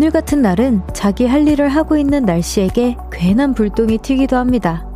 [0.00, 4.86] 오늘 같은 날은 자기 할 일을 하고 있는 날씨에게 괜한 불똥이 튀기도 합니다.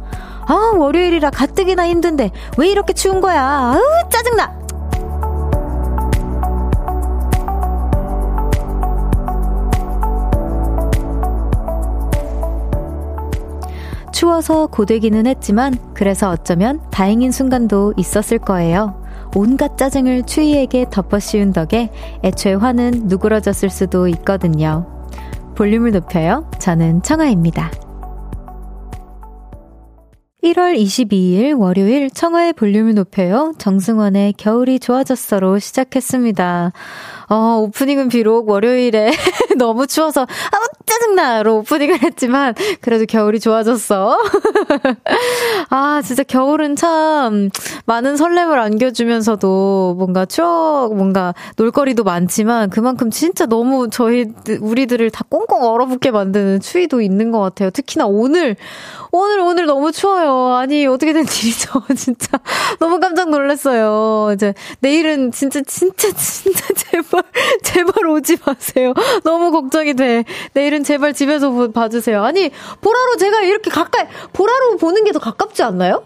[0.46, 3.44] 아, 월요일이라 가뜩이나 힘든데 왜 이렇게 추운 거야?
[3.46, 4.64] 아우, 짜증나!
[14.10, 19.04] 추워서 고되기는 했지만 그래서 어쩌면 다행인 순간도 있었을 거예요.
[19.36, 21.90] 온갖 짜증을 추위에게 덮어씌운 덕에
[22.22, 24.93] 애초에 화는 누그러졌을 수도 있거든요.
[25.54, 26.50] 볼륨을 높여요.
[26.58, 27.70] 저는 청아입니다.
[30.44, 33.54] 1월 22일 월요일 청하의 볼륨을 높여요.
[33.56, 36.72] 정승원의 겨울이 좋아졌어로 시작했습니다.
[37.30, 39.10] 어, 오프닝은 비록 월요일에
[39.56, 44.18] 너무 추워서, 아, 짜증나로 오프닝을 했지만, 그래도 겨울이 좋아졌어.
[45.70, 47.50] 아, 진짜 겨울은 참
[47.86, 54.26] 많은 설렘을 안겨주면서도 뭔가 추억, 뭔가 놀거리도 많지만, 그만큼 진짜 너무 저희,
[54.60, 57.70] 우리들을 다 꽁꽁 얼어붙게 만드는 추위도 있는 것 같아요.
[57.70, 58.56] 특히나 오늘,
[59.16, 60.54] 오늘, 오늘 너무 추워요.
[60.56, 61.82] 아니, 어떻게 된 일이죠?
[61.96, 62.36] 진짜.
[62.80, 64.32] 너무 깜짝 놀랐어요.
[64.34, 67.22] 이제, 내일은 진짜, 진짜, 진짜 제발,
[67.62, 68.92] 제발 오지 마세요.
[69.22, 70.24] 너무 걱정이 돼.
[70.54, 72.24] 내일은 제발 집에서 봐주세요.
[72.24, 76.02] 아니, 보라로 제가 이렇게 가까이, 보라로 보는 게 더 가깝지 않나요?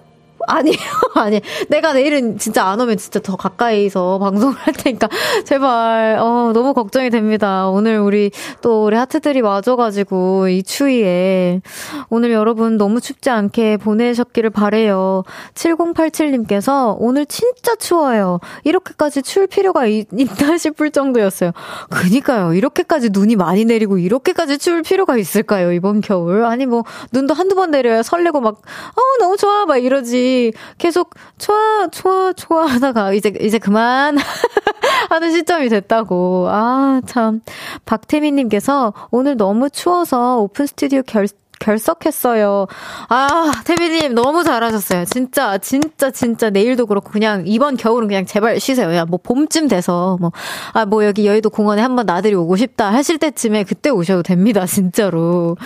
[0.48, 0.72] 아니요,
[1.14, 1.41] 아니.
[1.68, 5.08] 내가 내일은 진짜 안 오면 진짜 더 가까이서 방송을 할 테니까,
[5.44, 7.68] 제발, 어, 너무 걱정이 됩니다.
[7.68, 8.30] 오늘 우리,
[8.62, 11.60] 또 우리 하트들이 와줘가지고, 이 추위에.
[12.08, 15.22] 오늘 여러분 너무 춥지 않게 보내셨기를 바래요.
[15.54, 18.41] 7087님께서, 오늘 진짜 추워요.
[18.64, 21.52] 이렇게까지 추울 필요가 있, 나 싶을 정도였어요.
[21.91, 22.54] 그니까요.
[22.54, 26.44] 이렇게까지 눈이 많이 내리고, 이렇게까지 추울 필요가 있을까요, 이번 겨울?
[26.44, 30.38] 아니, 뭐, 눈도 한두 번 내려야 설레고 막, 어, 너무 좋아, 막 이러지.
[30.78, 34.16] 계속 좋아, 좋아, 좋아 하다가 이제, 이제 그만
[35.10, 36.47] 하는 시점이 됐다고.
[36.49, 37.41] 아, 참.
[37.84, 41.26] 박태민 님께서 오늘 너무 추워서 오픈 스튜디오 결,
[41.60, 42.66] 결석했어요.
[43.08, 45.04] 아, 태비님 너무 잘하셨어요.
[45.04, 48.94] 진짜, 진짜, 진짜 내일도 그렇고 그냥 이번 겨울은 그냥 제발 쉬세요.
[48.94, 50.32] 야, 뭐 봄쯤 돼서 뭐,
[50.72, 54.66] 아, 뭐 여기 여의도 공원에 한번 나들이 오고 싶다 하실 때쯤에 그때 오셔도 됩니다.
[54.66, 55.56] 진짜로.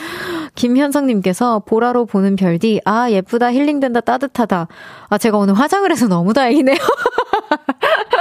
[0.54, 4.69] 김현성님께서 보라로 보는 별디, 아, 예쁘다, 힐링된다, 따뜻하다.
[5.09, 6.76] 아, 제가 오늘 화장을 해서 너무 다행이네요.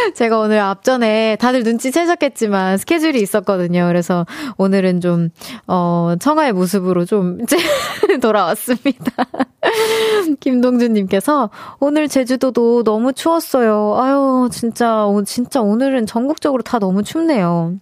[0.14, 3.86] 제가 오늘 앞전에 다들 눈치채셨겠지만 스케줄이 있었거든요.
[3.86, 5.30] 그래서 오늘은 좀,
[5.66, 7.38] 어, 청아의 모습으로 좀
[8.20, 9.12] 돌아왔습니다.
[10.40, 11.50] 김동준님께서
[11.80, 13.96] 오늘 제주도도 너무 추웠어요.
[13.98, 17.74] 아유, 진짜, 진짜 오늘은 전국적으로 다 너무 춥네요.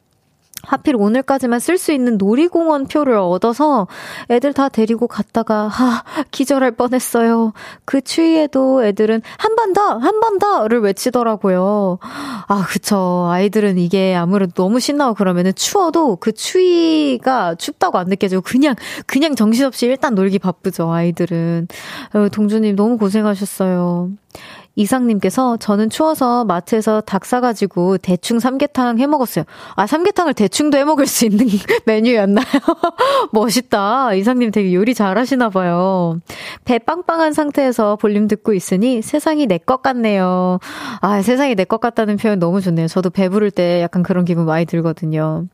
[0.62, 3.86] 하필 오늘까지만 쓸 수 있는 놀이공원 표를 얻어서
[4.30, 7.52] 애들 다 데리고 갔다가, 하, 기절할 뻔했어요.
[7.84, 11.98] 그 추위에도 애들은 한 번 더, 한 번 더를 외치더라고요.
[12.48, 13.28] 아, 그쵸.
[13.30, 18.74] 아이들은 이게 아무래도 너무 신나고 그러면은 추워도 그 추위가 춥다고 안 느껴지고 그냥,
[19.06, 21.68] 그냥 정신없이 일단 놀기 바쁘죠, 아이들은.
[22.14, 24.10] 어, 동주님 너무 고생하셨어요.
[24.78, 29.44] 이상님께서 저는 추워서 마트에서 닭 사가지고 대충 삼계탕 해 먹었어요.
[29.74, 31.46] 아, 삼계탕을 대충도 해 먹을 수 있는
[31.84, 32.46] 메뉴였나요?
[33.32, 34.14] 멋있다.
[34.14, 36.20] 이상님 되게 요리 잘 하시나 봐요.
[36.64, 40.60] 배 빵빵한 상태에서 볼륨 듣고 있으니 세상이 내 것 같네요.
[41.00, 42.86] 아, 세상이 내 것 같다는 표현 너무 좋네요.
[42.86, 45.44] 저도 배부를 때 약간 그런 기분 많이 들거든요.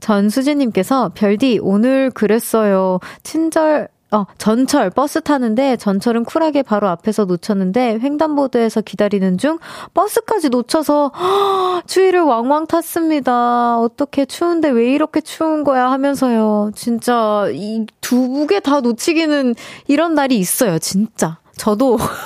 [0.00, 2.98] 전수진님께서 별디 오늘 그랬어요.
[3.22, 9.58] 친절 어, 전철, 버스 타는데 전철은 쿨하게 바로 앞에서 놓쳤는데 횡단보도에서 기다리는 중
[9.94, 13.78] 버스까지 놓쳐서 허, 추위를 왕왕 탔습니다.
[13.80, 16.70] 어떻게 추운데 왜 이렇게 추운 거야 하면서요.
[16.76, 19.54] 진짜 이 두 개 다 놓치기는
[19.88, 20.78] 이런 날이 있어요.
[20.78, 21.38] 진짜.
[21.56, 21.98] 저도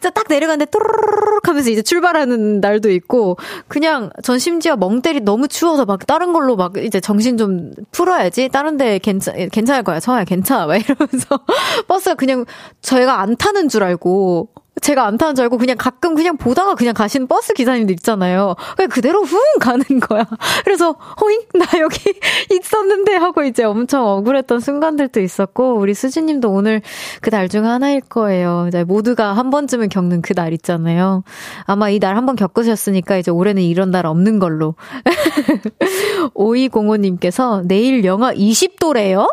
[0.00, 3.36] 진짜 딱 내려가는데 또르르륵 하면서 이제 출발하는 날도 있고
[3.68, 8.48] 그냥 전 심지어 멍 때리 너무 추워서 막 다른 걸로 막 이제 정신 좀 풀어야지.
[8.48, 10.00] 다른 데 괜찮 괜찮을 거야.
[10.00, 10.66] 처야 괜찮아.
[10.66, 11.40] 막 이러면서
[11.86, 12.46] 버스가 그냥
[12.80, 14.48] 저희가 안 타는 줄 알고
[14.80, 18.54] 제가 안 타는 줄 알고 그냥 가끔 그냥 보다가 그냥 가시는 버스 기사님들 있잖아요.
[18.76, 20.24] 그냥 그대로 훅 가는 거야.
[20.64, 21.98] 그래서 허잉 나 여기
[22.50, 26.80] 있었는데 하고 이제 엄청 억울했던 순간들도 있었고 우리 수지님도 오늘
[27.20, 28.66] 그 날 중 하나일 거예요.
[28.68, 31.24] 이제 모두가 한 번쯤은 겪는 그 날 있잖아요.
[31.64, 34.76] 아마 이 날 한 번 겪으셨으니까 이제 올해는 이런 날 없는 걸로.
[36.34, 39.26] 5205님께서 내일 영하 20도래요?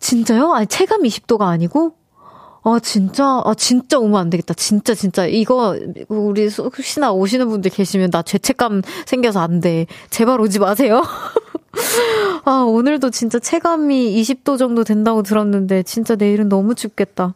[0.00, 0.52] 진짜요?
[0.52, 1.94] 아니 체감 20도가 아니고
[2.66, 3.42] 아, 진짜?
[3.44, 4.54] 아, 진짜 오면 안 되겠다.
[4.54, 5.26] 진짜, 진짜.
[5.26, 5.78] 이거,
[6.08, 9.86] 우리 혹시나 오시는 분들 계시면 나 죄책감 생겨서 안 돼.
[10.08, 11.02] 제발 오지 마세요.
[12.46, 17.34] 아, 오늘도 진짜 체감이 20도 정도 된다고 들었는데, 진짜 내일은 너무 춥겠다.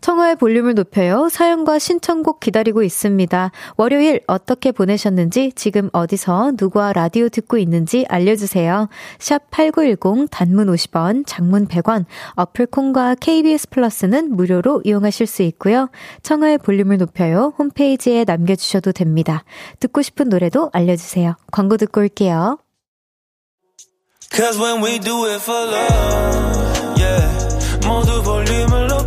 [0.00, 1.28] 청하의 볼륨을 높여요.
[1.28, 3.50] 사연과 신청곡 기다리고 있습니다.
[3.76, 8.88] 월요일 어떻게 보내셨는지, 지금 어디서 누구와 라디오 듣고 있는지 알려주세요.
[9.18, 12.04] 샵 8910 단문 50원, 장문 100원,
[12.34, 15.88] 어플 콩과 KBS 플러스는 무료로 이용하실 수 있고요.
[16.22, 17.52] 청하의 볼륨을 높여요.
[17.58, 19.44] 홈페이지에 남겨주셔도 됩니다.
[19.80, 21.34] 듣고 싶은 노래도 알려주세요.
[21.50, 22.58] 광고 듣고 올게요.
[27.86, 28.75] 모두 볼륨을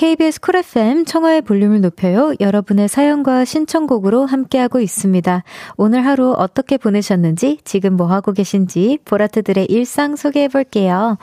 [0.00, 2.32] KBS 쿨 FM 청하의 볼륨을 높여요.
[2.40, 5.44] 여러분의 사연과 신청곡으로 함께하고 있습니다.
[5.76, 11.18] 오늘 하루 어떻게 보내셨는지, 지금 뭐 하고 계신지, 보라트들의 일상 소개해 볼게요.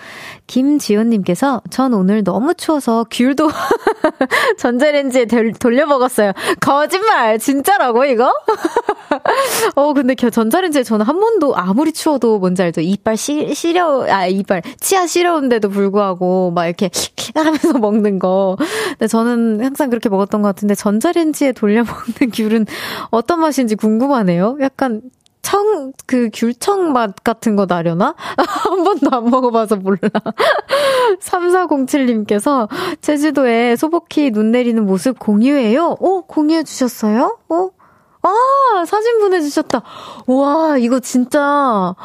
[0.46, 3.50] 김지호님께서, 전 오늘 너무 추워서 귤도
[4.60, 5.26] 전자레인지에
[5.60, 6.34] 돌려 먹었어요.
[6.60, 7.40] 거짓말!
[7.40, 8.32] 진짜라고, 이거?
[9.76, 12.82] 어, 근데 전자레인지에 저는 한 번도 아무리 추워도 뭔지 알죠?
[12.82, 16.92] 이빨 시, 시려, 아, 이빨, 치아 시려운데도 불구하고 막 이렇게
[17.34, 18.56] 하면서 먹는 거.
[18.92, 22.66] 근데 저는 항상 그렇게 먹었던 것 같은데 전자레인지에 돌려 먹는 귤은
[23.12, 24.58] 어떤 맛인지 궁금하네요.
[24.62, 25.02] 약간
[25.48, 28.16] 청, 그 귤청 맛 같은 거 나려나?
[28.38, 30.00] 한 번도 안 먹어봐서 몰라.
[31.22, 32.68] 3407님께서
[33.00, 35.96] 제주도에 소복히 눈 내리는 모습 공유해요?
[36.02, 37.38] 어, 공유해 주셨어요?
[37.48, 37.70] 어?
[38.24, 39.84] 아, 사진 보내주셨다.
[40.28, 41.96] 와, 이거 진짜,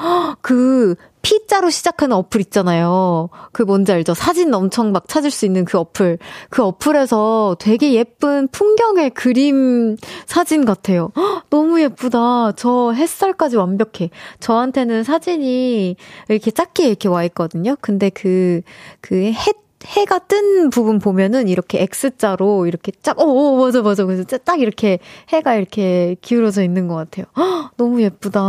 [0.40, 3.30] 그, P자로 시작하는 어플 있잖아요.
[3.52, 4.14] 그 뭔지 알죠?
[4.14, 6.18] 사진 엄청 막 찾을 수 있는 그 어플.
[6.50, 9.96] 그 어플에서 되게 예쁜 풍경의 그림
[10.26, 11.10] 사진 같아요.
[11.16, 12.52] 헉, 너무 예쁘다.
[12.56, 14.10] 저 햇살까지 완벽해.
[14.40, 15.96] 저한테는 사진이
[16.28, 17.76] 이렇게 작게 이렇게 와 있거든요.
[17.80, 18.62] 근데 그,
[19.00, 24.04] 그 햇, 해가 뜬 부분 보면은 이렇게 X자로 이렇게 쫙, 어, 어 맞아, 맞아.
[24.04, 24.98] 그래서 딱 이렇게
[25.30, 27.26] 해가 이렇게 기울어져 있는 것 같아요.
[27.36, 28.40] 헉, 너무 예쁘다.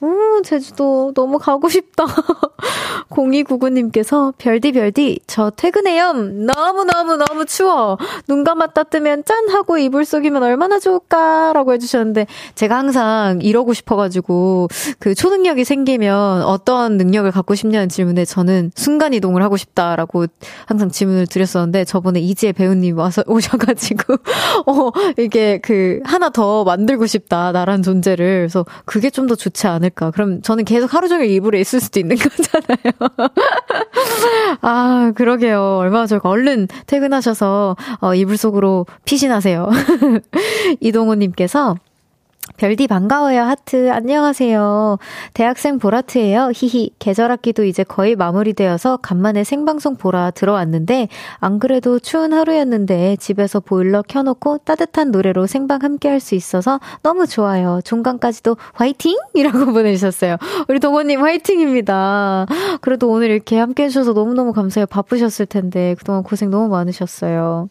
[0.00, 2.04] 오, 제주도 너무 가고 싶다.
[3.10, 6.12] 0299님께서 별디 별디, 저 퇴근해요.
[6.12, 7.98] 너무너무너무 추워.
[8.26, 9.48] 눈 감았다 뜨면 짠!
[9.48, 11.52] 하고 이불 속이면 얼마나 좋을까?
[11.52, 14.68] 라고 해주셨는데, 제가 항상 이러고 싶어가지고,
[14.98, 20.26] 그 초능력이 생기면 어떤 능력을 갖고 싶냐는 질문에 저는 순간이동을 하고 싶다라고
[20.66, 24.14] 항상 질문을 드렸었는데 저번에 이지혜 배우님 와서 오셔가지고
[24.66, 28.42] 어 이게 그 하나 더 만들고 싶다 나란 존재를.
[28.42, 30.10] 그래서 그게 좀 더 좋지 않을까.
[30.10, 32.92] 그럼 저는 계속 하루 종일 이불에 있을 수도 있는 거잖아요.
[34.60, 35.78] 아 그러게요.
[35.78, 36.28] 얼마나 좋을까.
[36.28, 39.70] 얼른 퇴근하셔서 어, 이불 속으로 피신하세요.
[40.80, 41.76] 이동호님께서
[42.56, 43.90] 별디 반가워요 하트.
[43.90, 44.98] 안녕하세요.
[45.32, 46.52] 대학생 보라트예요.
[46.54, 46.90] 히히.
[47.00, 51.08] 계절 학기도 이제 거의 마무리되어서 간만에 생방송 보라 들어왔는데
[51.40, 57.26] 안 그래도 추운 하루였는데 집에서 보일러 켜놓고 따뜻한 노래로 생방 함께 할 수 있어서 너무
[57.26, 57.80] 좋아요.
[57.84, 59.18] 종강까지도 화이팅!
[59.34, 60.36] 이라고 보내주셨어요.
[60.68, 62.46] 우리 동호님 화이팅입니다.
[62.80, 64.86] 그래도 오늘 이렇게 함께 해주셔서 너무너무 감사해요.
[64.86, 67.68] 바쁘셨을 텐데 그동안 고생 너무 많으셨어요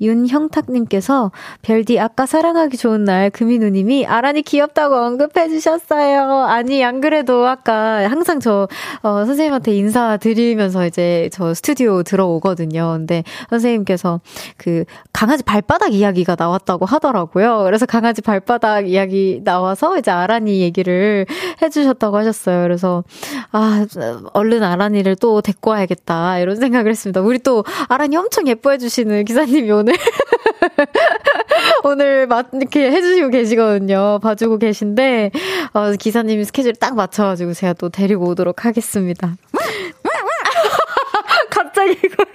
[0.00, 6.44] 윤형탁님께서 별디 아까 사랑하기 좋은 날 금희누님이 아란이 귀엽다고 언급해 주셨어요.
[6.44, 8.68] 아니 안 그래도 아까 항상 저
[9.02, 12.94] 어, 선생님한테 인사드리면서 이제 저 스튜디오 들어오거든요.
[12.96, 14.20] 근데 선생님께서
[14.56, 17.62] 그 강아지 발바닥 이야기가 나왔다고 하더라고요.
[17.64, 21.26] 그래서 강아지 발바닥 이야기 나와서 이제 아란이 얘기를
[21.62, 22.62] 해주셨다고 하셨어요.
[22.62, 23.04] 그래서
[23.52, 23.86] 아
[24.32, 27.20] 얼른 아란이를 또 데리고 와야겠다 이런 생각을 했습니다.
[27.20, 29.96] 우리 또 아란이 엄청 예뻐해 주시는 기사님이 오늘 오늘.
[31.84, 34.20] 오늘 막 이렇게 해주시고 계시거든요.
[34.22, 35.30] 봐주고 계신데,
[35.72, 39.36] 어, 기사님이 스케줄 딱 맞춰가지고 제가 또 데리고 오도록 하겠습니다.
[41.50, 42.26] 갑자기 이걸.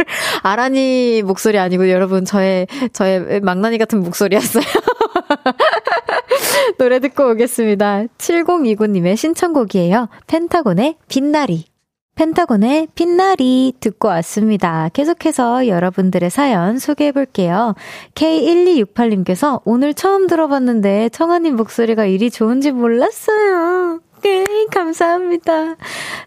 [0.42, 4.64] 아란이 목소리 아니고 여러분, 저의, 저의 망나니 같은 목소리였어요.
[6.78, 8.06] 노래 듣고 오겠습니다.
[8.18, 10.10] 7029님의 신청곡이에요.
[10.28, 11.73] 펜타곤의 빛나리.
[12.16, 14.90] 펜타곤의 빛나리 듣고 왔습니다.
[14.94, 17.74] 계속해서 여러분들의 사연 소개해 볼게요.
[18.14, 24.03] K1268님께서 오늘 처음 들어봤는데 청아님 목소리가 이리 좋은지 몰랐어요.
[24.24, 25.76] 네, 감사합니다.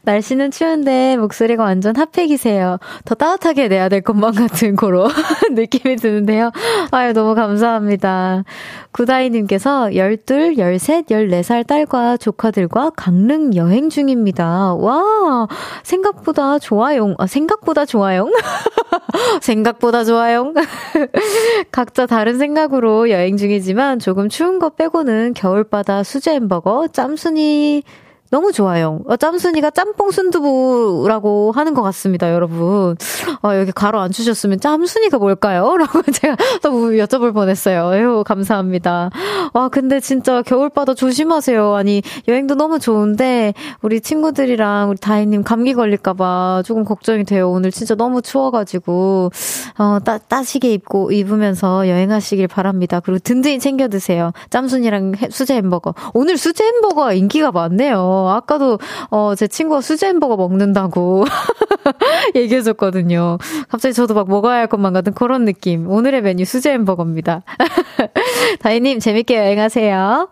[0.03, 2.79] 날씨는 추운데 목소리가 완전 핫팩이세요.
[3.07, 5.09] 더 따뜻하게 내야 될 것만 같은 그런
[5.53, 6.51] 느낌이 드는데요.
[6.91, 8.45] 아유, 너무 감사합니다.
[8.93, 14.75] 구다이님께서 12, 13, 14살 딸과 조카들과 강릉 여행 중입니다.
[14.75, 15.49] 와,
[15.83, 17.15] 생각보다 좋아요.
[17.19, 18.29] 아, 생각보다 좋아요.
[19.41, 20.53] 생각보다 좋아요.
[21.73, 27.83] 각자 다른 생각으로 여행 중이지만 조금 추운 것 빼고는 겨울바다 수제 햄버거, 짬순이,
[28.31, 29.01] 너무 좋아요.
[29.07, 32.97] 어, 짬순이가 짬뽕 순두부라고 하는 것 같습니다, 여러분.
[33.43, 35.77] 어, 여기 가로 안 주셨으면 짬순이가 뭘까요?
[35.79, 37.95] 라고 제가 너무 여쭤볼 뻔했어요.
[37.95, 39.11] 에휴, 감사합니다.
[39.53, 41.75] 와, 근데 진짜 겨울바다 조심하세요.
[41.75, 47.51] 아니, 여행도 너무 좋은데, 우리 친구들이랑 우리 다희님 감기 걸릴까봐 조금 걱정이 돼요.
[47.51, 49.31] 오늘 진짜 너무 추워가지고,
[49.79, 53.01] 어, 따, 따시게 입고, 입으면서 여행하시길 바랍니다.
[53.01, 54.33] 그리고 든든히 챙겨 드세요.
[54.51, 55.95] 짬순이랑 수제 햄버거.
[56.13, 58.16] 오늘 수제 햄버거 인기가 많네요.
[58.31, 58.79] 아까도,
[59.11, 61.25] 어, 제 친구가 수제 햄버거 먹는다고
[62.35, 63.39] 얘기해줬거든요.
[63.69, 65.91] 갑자기 저도 막 먹어야 할 것만 같은 그런 느낌.
[65.91, 67.43] 오늘의 메뉴 수제 햄버거입니다.
[68.61, 70.29] 다희님, 재밌게 여행하세요.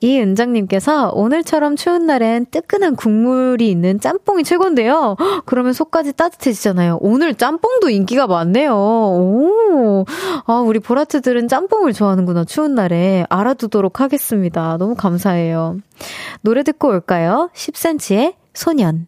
[0.00, 5.16] 이은정님께서 오늘처럼 추운 날엔 뜨끈한 국물이 있는 짬뽕이 최고인데요.
[5.46, 6.98] 그러면 속까지 따뜻해지잖아요.
[7.00, 8.74] 오늘 짬뽕도 인기가 많네요.
[8.74, 10.04] 오,
[10.46, 12.44] 아, 우리 보라트들은 짬뽕을 좋아하는구나.
[12.44, 14.76] 추운 날에 알아두도록 하겠습니다.
[14.78, 15.78] 너무 감사해요.
[16.42, 17.50] 노래 듣고 올까요?
[17.54, 19.06] 10cm의 소년.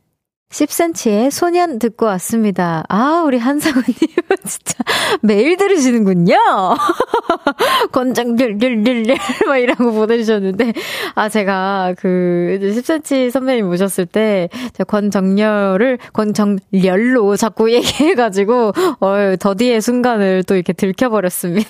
[0.51, 2.85] 10cm의 소년 듣고 왔습니다.
[2.89, 3.85] 아, 우리 한상우님
[4.47, 4.85] 진짜
[5.21, 6.37] 매일 들으시는군요.
[7.93, 10.73] 권장 률률률률 막 이라고 보내주셨는데
[11.15, 20.45] 아 제가 그 10cm 선배님 모셨을 때 제가 권정열을 권정열로 자꾸 얘기해가지고 어 더디의 순간을
[20.45, 21.69] 또 이렇게 들켜버렸습니다.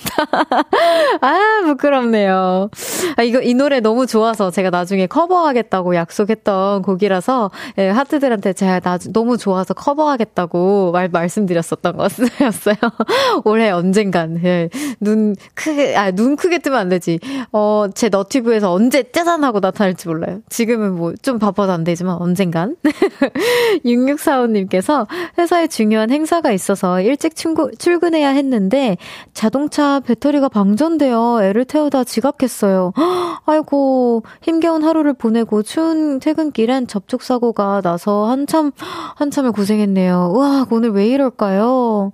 [1.21, 2.69] 아 부끄럽네요.
[3.15, 8.79] 아 이거 이 노래 너무 좋아서 제가 나중에 커버하겠다고 약속했던 곡이라서 예, 하트들한테 제가 제가
[8.81, 12.75] 나 너무 좋아서 커버하겠다고 말 말씀드렸었던 것이었어요.
[13.45, 14.69] 올해 언젠간 예.
[14.99, 17.19] 눈 크게 아 눈 크게 뜨면 안 되지.
[17.51, 20.39] 어제 너튜브에서 언제 짜잔하고 나타날지 몰라요.
[20.49, 22.75] 지금은 뭐 좀 바빠도 안 되지만 언젠간
[23.85, 25.07] 6645님께서
[25.37, 28.97] 회사에 중요한 행사가 있어서 일찍 출구, 출근해야 했는데
[29.33, 32.93] 자동차 배터리가 방전되어 애를 태우다 지각했어요.
[33.45, 38.71] 아이고 힘겨운 하루를 보내고 추운 퇴근길엔 접촉 사고가 나서 한참 한참,
[39.15, 40.31] 한참을 고생했네요.
[40.33, 42.11] 우와, 오늘 왜 이럴까요?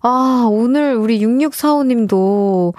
[0.00, 2.72] 아, 오늘 우리 6645님도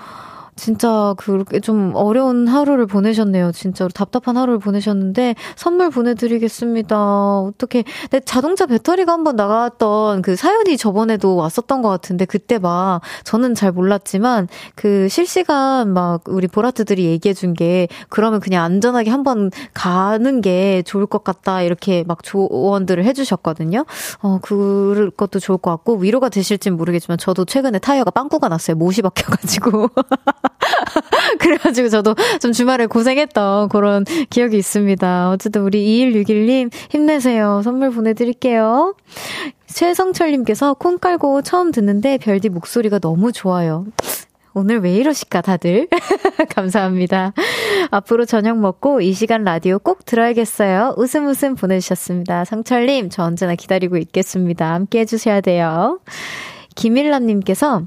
[0.55, 3.51] 진짜 그렇게 좀 어려운 하루를 보내셨네요.
[3.51, 7.39] 진짜로 답답한 하루를 보내셨는데 선물 보내드리겠습니다.
[7.39, 7.83] 어떻게?
[8.11, 13.71] 내 자동차 배터리가 한번 나갔던 그 사연이 저번에도 왔었던 것 같은데 그때 막 저는 잘
[13.71, 21.05] 몰랐지만 그 실시간 막 우리 보라트들이 얘기해준 게 그러면 그냥 안전하게 한번 가는 게 좋을
[21.05, 23.85] 것 같다 이렇게 막 조언들을 해주셨거든요.
[24.21, 28.75] 어 그것도 좋을 것 같고 위로가 되실진 모르겠지만 저도 최근에 타이어가 빵꾸가 났어요.
[28.75, 29.89] 못이 박혀가지고.
[31.39, 35.29] 그래가지고 저도 좀 주말에 고생했던 그런 기억이 있습니다.
[35.29, 37.61] 어쨌든 우리 2161님 힘내세요.
[37.63, 38.95] 선물 보내드릴게요.
[39.67, 43.85] 최성철님께서 콩 깔고 처음 듣는데 별디 목소리가 너무 좋아요.
[44.55, 45.87] 오늘 왜 이러실까, 다들?
[46.55, 47.33] 감사합니다.
[47.89, 50.93] 앞으로 저녁 먹고 이 시간 라디오 꼭 들어야겠어요.
[50.97, 52.45] 웃음 웃음 보내주셨습니다.
[52.45, 54.73] 성철님, 저 언제나 기다리고 있겠습니다.
[54.73, 55.99] 함께 해주셔야 돼요.
[56.75, 57.81] 김일라님께서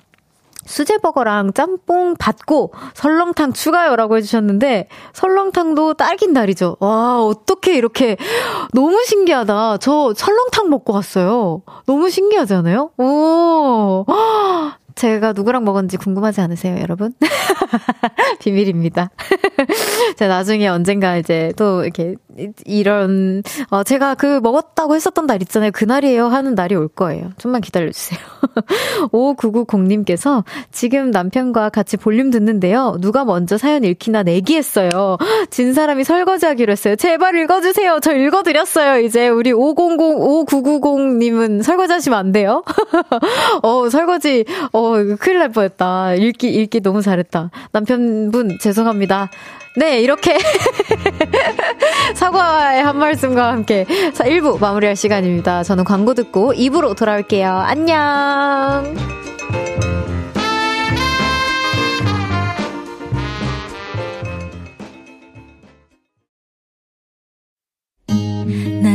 [0.66, 6.76] 수제버거랑 짬뽕 받고 설렁탕 추가요라고 해주셨는데 설렁탕도 딸긴 날이죠.
[6.80, 8.16] 와 어떻게 이렇게
[8.73, 9.78] 너무 신기하다.
[9.78, 11.62] 저 설렁탕 먹고 갔어요.
[11.87, 12.90] 너무 신기하지 않아요?
[12.99, 14.04] 오
[14.97, 17.12] 제가 누구랑 먹었는지 궁금하지 않으세요, 여러분?
[18.41, 19.11] 비밀입니다.
[20.17, 22.17] 제가 나중에 언젠가 이제 또 이렇게
[22.65, 25.71] 이런, 어, 제가 그 먹었다고 했었던 날 있잖아요.
[25.73, 27.31] 그날이에요 하는 날이 올 거예요.
[27.37, 28.19] 좀만 기다려 주세요.
[29.12, 32.97] 5990님께서 지금 남편과 같이 볼륨 듣는데요.
[33.00, 35.19] 누가 먼저 사연 읽기나 내기했어요.
[35.50, 36.97] 진 사람이 설거지 하기로 했어요.
[36.97, 37.99] 제발 읽어 주세요.
[38.03, 39.00] 저 읽어 드렸어요.
[39.00, 39.76] 이제 우리 500,
[40.47, 42.65] 5990님은 설거지 하시면 안 돼요.
[43.62, 46.14] 어, 설거지, 어, 어, 이거 큰일 날 뻔했다.
[46.14, 47.50] 읽기, 읽기 너무 잘했다.
[47.73, 49.31] 남편분, 죄송합니다.
[49.76, 50.38] 네, 이렇게
[52.14, 55.64] 사과의 한 말씀과 함께 1부 마무리할 시간입니다.
[55.64, 57.50] 저는 광고 듣고 2부로 돌아올게요.
[57.50, 58.97] 안녕!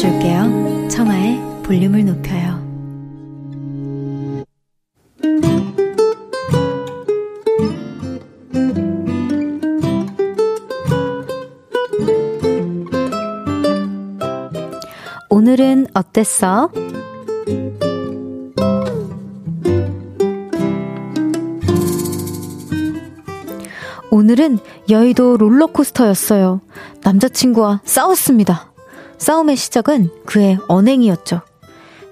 [0.00, 0.88] 높여줄게요.
[0.88, 2.58] 청하의 볼륨을 높여요.
[15.28, 16.70] 오늘은 어땠어?
[24.10, 26.60] 오늘은 여의도 롤러코스터였어요.
[27.02, 28.69] 남자친구와 싸웠습니다.
[29.20, 31.42] 싸움의 시작은 그의 언행이었죠.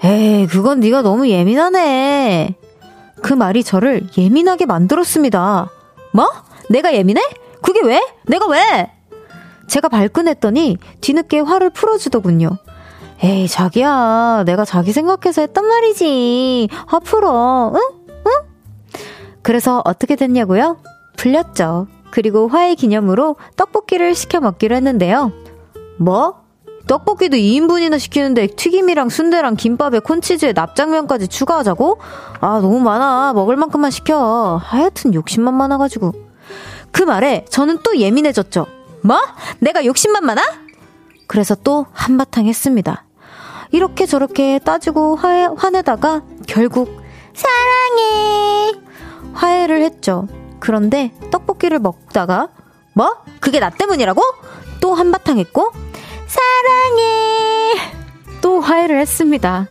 [0.05, 2.55] 에이, 그건 네가 너무 예민하네.
[3.23, 5.71] 그 말이 저를 예민하게 만들었습니다.
[6.13, 6.31] 뭐?
[6.71, 7.21] 내가 예민해?
[7.63, 8.07] 그게 왜?
[8.27, 8.93] 내가 왜?
[9.67, 12.51] 제가 발끈했더니 뒤늦게 화를 풀어주더군요.
[13.25, 14.45] 에이, 자기야.
[14.47, 16.69] 내가 자기 생각해서 했단 말이지.
[16.87, 17.73] 화 풀어.
[17.75, 17.81] 응?
[18.27, 18.33] 응?
[19.43, 20.77] 그래서 어떻게 됐냐고요?
[21.17, 21.89] 풀렸죠.
[22.11, 25.33] 그리고 화해 기념으로 떡볶이를 시켜 먹기로 했는데요.
[25.97, 26.48] 뭐?
[26.89, 32.01] 떡볶이도 2인분이나 시키는데 튀김이랑 순대랑 김밥에 콘치즈에 납작면까지 추가하자고?
[32.41, 33.35] 아, 너무 많아.
[33.35, 34.59] 먹을 만큼만 시켜.
[34.63, 36.13] 하여튼 욕심만 많아가지고.
[36.91, 38.67] 그 말에 저는 또 예민해졌죠.
[39.03, 39.21] 뭐?
[39.61, 40.43] 내가 욕심만 많아?
[41.27, 43.05] 그래서 또 한바탕 했습니다.
[43.71, 47.03] 이렇게 저렇게 따지고 화해, 화내다가 결국
[47.35, 48.73] 사랑해!
[49.35, 50.27] 화해를 했죠.
[50.59, 52.49] 그런데 떡볶이를 먹다가
[52.95, 53.15] 뭐?
[53.41, 54.23] 그게 나 때문이라고?
[54.81, 55.71] 또 한바탕 했고
[56.29, 57.75] 사랑해!
[58.41, 59.67] 또 화해를 했습니다.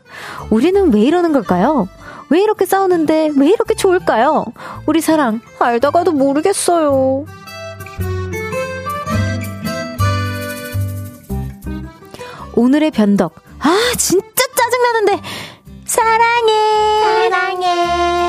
[0.50, 1.88] 우리는 왜 이러는 걸까요?
[2.30, 4.46] 왜 이렇게 싸우는데 왜 이렇게 좋을까요?
[4.86, 7.26] 우리 사랑 알다가도 모르겠어요.
[12.56, 13.34] 오늘의 변덕.
[13.60, 15.22] 아, 진짜 짜증나는데.
[15.86, 17.30] 사랑해.
[17.30, 18.27] 사랑해.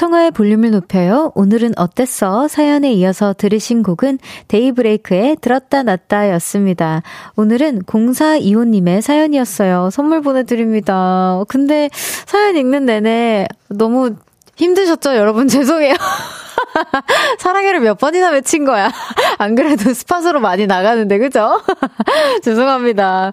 [0.00, 1.30] 청하의 볼륨을 높여요.
[1.34, 2.48] 오늘은 어땠어?
[2.48, 7.02] 사연에 이어서 들으신 곡은 데이브레이크의 들었다 놨다 였습니다.
[7.36, 9.90] 오늘은 0425님의 사연이었어요.
[9.92, 11.44] 선물 보내드립니다.
[11.48, 14.16] 근데 사연 읽는 내내 너무
[14.56, 15.48] 힘드셨죠, 여러분?
[15.52, 15.92] 죄송해요.
[17.38, 18.90] 사랑해를 몇 번이나 외친 거야.
[19.38, 21.60] 안 그래도 스팟으로 많이 나가는데, 그죠?
[22.42, 23.32] 죄송합니다.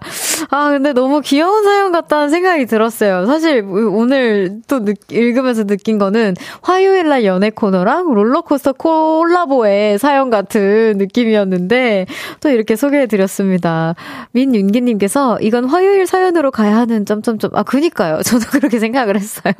[0.50, 3.26] 아, 근데 너무 귀여운 사연 같다는 생각이 들었어요.
[3.26, 10.94] 사실 오늘 또 느, 읽으면서 느낀 거는 화요일 날 연애 코너랑 롤러코스터 콜라보의 사연 같은
[10.96, 12.06] 느낌이었는데
[12.40, 13.94] 또 이렇게 소개해 드렸습니다.
[14.32, 17.50] 민윤기님께서 이건 화요일 사연으로 가야 하는 점점점.
[17.54, 18.22] 아, 그니까요.
[18.22, 19.52] 저도 그렇게 생각을 했어요.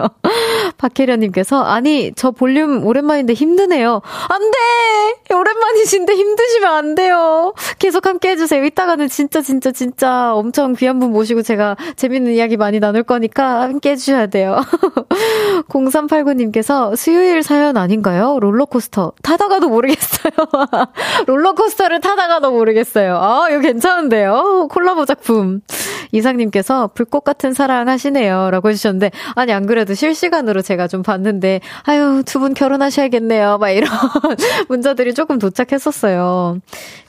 [0.79, 4.01] 박혜련님께서 아니, 저 볼륨 오랜만인데 힘 드네요.
[4.29, 5.28] 안 돼!
[5.35, 7.55] 오랜만이신데 힘드시면 안 돼요.
[7.79, 8.65] 계속 함께 해주세요.
[8.65, 13.91] 이따가는 진짜, 진짜, 진짜 엄청 귀한 분 모시고 제가 재밌는 이야기 많이 나눌 거니까 함께
[13.91, 14.61] 해주셔야 돼요.
[15.69, 18.39] 0389님께서 수요일 사연 아닌가요?
[18.41, 19.13] 롤러코스터.
[19.23, 20.33] 타다가도 모르겠어요.
[21.27, 23.17] 롤러코스터를 타다가도 모르겠어요.
[23.17, 24.69] 아, 이거 괜찮은데요?
[24.71, 25.61] 콜라보 작품.
[26.13, 28.51] 이상님께서 불꽃 같은 사랑 하시네요.
[28.51, 33.59] 라고 해주셨는데, 아니, 안 그래도 실시간으로 제가 좀 봤는데, 아유, 두 분 결혼하셔야겠네요.
[33.59, 33.91] 막 이런
[34.69, 36.61] 문자들이 조금 도착했었어요.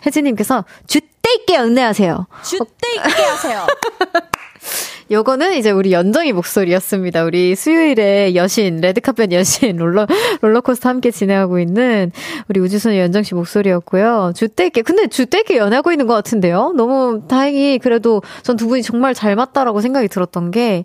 [0.03, 1.07] 혜진님께서, 주때
[1.41, 2.25] 있게 연애하세요.
[2.43, 3.67] 주때 있게 하세요.
[5.11, 7.23] 요거는 이제 우리 연정이 목소리였습니다.
[7.23, 10.07] 우리 수요일에 여신, 레드카펫 여신, 롤러,
[10.41, 12.11] 롤러코스터 함께 진행하고 있는
[12.47, 14.33] 우리 우주소녀 연정 씨 목소리였고요.
[14.35, 16.73] 주때께, 근데 주때께 연애하고 있는 것 같은데요?
[16.75, 20.83] 너무 다행히 그래도 전 두 분이 정말 잘 맞다라고 생각이 들었던 게,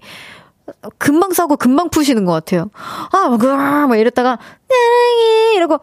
[0.99, 2.71] 금방 싸고 금방 푸시는 것 같아요.
[3.13, 4.39] 아, 막, 막 이랬다가,
[5.57, 5.79] 이러고,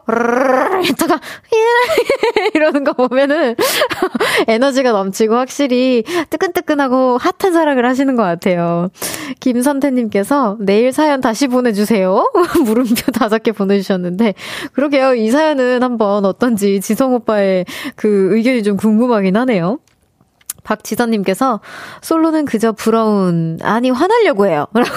[0.84, 1.20] 했다가,
[2.56, 3.56] 이러는 거 보면은,
[4.48, 8.90] 에너지가 넘치고 확실히 뜨끈뜨끈하고 핫한 사랑을 하시는 것 같아요.
[9.40, 12.32] 김선태님께서 내일 사연 다시 보내주세요.
[12.66, 14.34] 물음표 다섯 개 보내주셨는데,
[14.74, 15.14] 그러게요.
[15.14, 17.66] 이 사연은 한번 어떤지 지성 오빠의
[17.96, 19.80] 그 의견이 좀 궁금하긴 하네요.
[20.64, 21.60] 박지선님께서
[22.02, 24.68] 솔로는 그저 부러운 아니 화나려고 해요.
[24.74, 24.90] 라고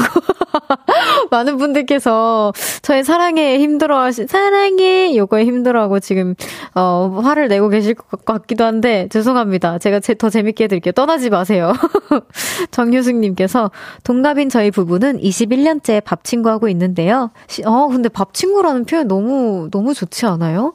[1.30, 6.34] 많은 분들께서 저의 사랑에 힘들어 하시 사랑해 요거에 힘들어하고 지금
[6.74, 9.78] 어 화를 내고 계실 것 같기도 한데 죄송합니다.
[9.78, 10.92] 제가 제, 더 재밌게 해드릴게요.
[10.92, 11.72] 떠나지 마세요.
[12.70, 13.70] 정효승님께서
[14.04, 17.30] 동갑인 저희 부부는 21년째 밥 친구 하고 있는데요.
[17.64, 20.74] 어 근데 밥 친구라는 표현 너무 너무 좋지 않아요?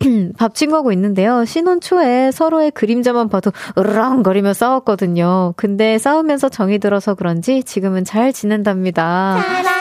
[0.38, 1.44] 밥 친구하고 있는데요.
[1.44, 5.54] 신혼 초에 서로의 그림자만 봐도 으르렁거리며 싸웠거든요.
[5.56, 9.42] 근데 싸우면서 정이 들어서 그런지 지금은 잘 지낸답니다.
[9.42, 9.78] 사랑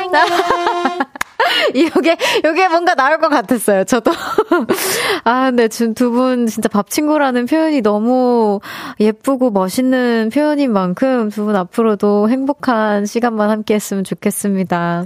[1.74, 4.12] 이게, 요게 뭔가 나올 것 같았어요, 저도.
[5.24, 8.60] 아, 근데 지금 두 분 진짜 밥 친구라는 표현이 너무
[9.00, 15.06] 예쁘고 멋있는 표현인 만큼 두 분 앞으로도 행복한 시간만 함께 했으면 좋겠습니다.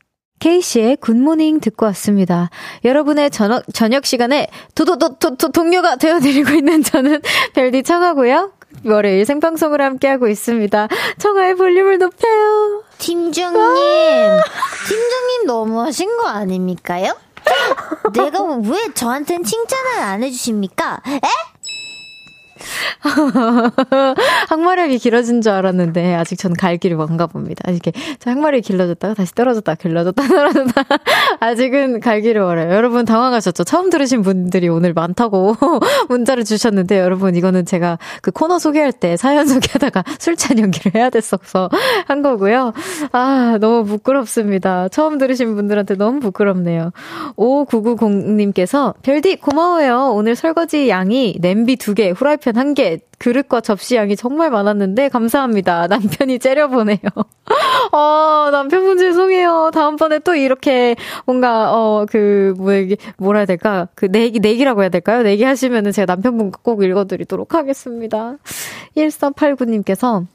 [0.41, 2.49] 케이씨의 굿모닝 듣고 왔습니다.
[2.83, 7.21] 여러분의 저녁, 저녁 시간에 도도도, 도, 동료가 되어드리고 있는 저는
[7.53, 8.51] 별디 청하고요.
[8.85, 10.87] 월요일 생방송을 함께하고 있습니다.
[11.19, 12.83] 청하의 볼륨을 높여요.
[12.97, 13.61] 팀장님,
[14.87, 17.15] 팀장님 너무하신 거 아닙니까요?
[18.13, 21.01] 내가 왜 저한텐 칭찬을 안 해주십니까?
[21.07, 21.19] 에?
[24.49, 27.69] 항마력이 길어진 줄 알았는데 아직 저는 갈 길이 먼가 봅니다.
[27.71, 27.91] 이렇게
[28.23, 30.83] 항마력이 길러졌다가 다시 떨어졌다 길러졌다 떨어졌다
[31.39, 32.71] 아직은 갈 길이 멀어요.
[32.73, 33.63] 여러분 당황하셨죠?
[33.63, 35.55] 처음 들으신 분들이 오늘 많다고
[36.09, 41.69] 문자를 주셨는데 여러분 이거는 제가 그 코너 소개할 때 사연 소개하다가 술찬 연기를 해야 됐어서
[42.07, 42.73] 한 거고요.
[43.11, 44.87] 아 너무 부끄럽습니다.
[44.89, 46.91] 처음 들으신 분들한테 너무 부끄럽네요.
[47.37, 50.11] 5990님께서 별디 고마워요.
[50.13, 55.87] 오늘 설거지 양이 냄비 2개, 후라이팬 1개, 그릇과 접시 양이 정말 많았는데 감사합니다.
[55.87, 56.97] 남편이 째려보네요.
[57.91, 59.71] 어, 남편분 죄송해요.
[59.73, 62.73] 다음번에 또 이렇게 뭔가 어 그 뭐,
[63.17, 63.87] 뭐라 해야 될까?
[63.95, 65.23] 그 내기 내기라고 해야 될까요?
[65.23, 68.37] 내기 하시면은 제가 남편분 꼭 읽어드리도록 하겠습니다.
[68.97, 70.25] 1389님께서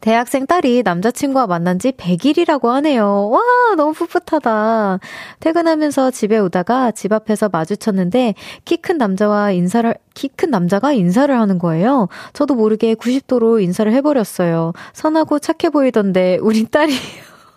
[0.00, 3.28] 대학생 딸이 남자친구와 만난 지 100일이라고 하네요.
[3.28, 3.40] 와,
[3.76, 4.98] 너무 풋풋하다.
[5.40, 11.58] 퇴근하면서 집에 오다가 집 앞에서 마주쳤는데 키 큰 남자와 인사를, 키 큰 남자가 인사를 하는
[11.58, 12.08] 거예요.
[12.32, 14.72] 저도 모르게 90도로 인사를 해버렸어요.
[14.94, 16.94] 선하고 착해 보이던데 우리 딸이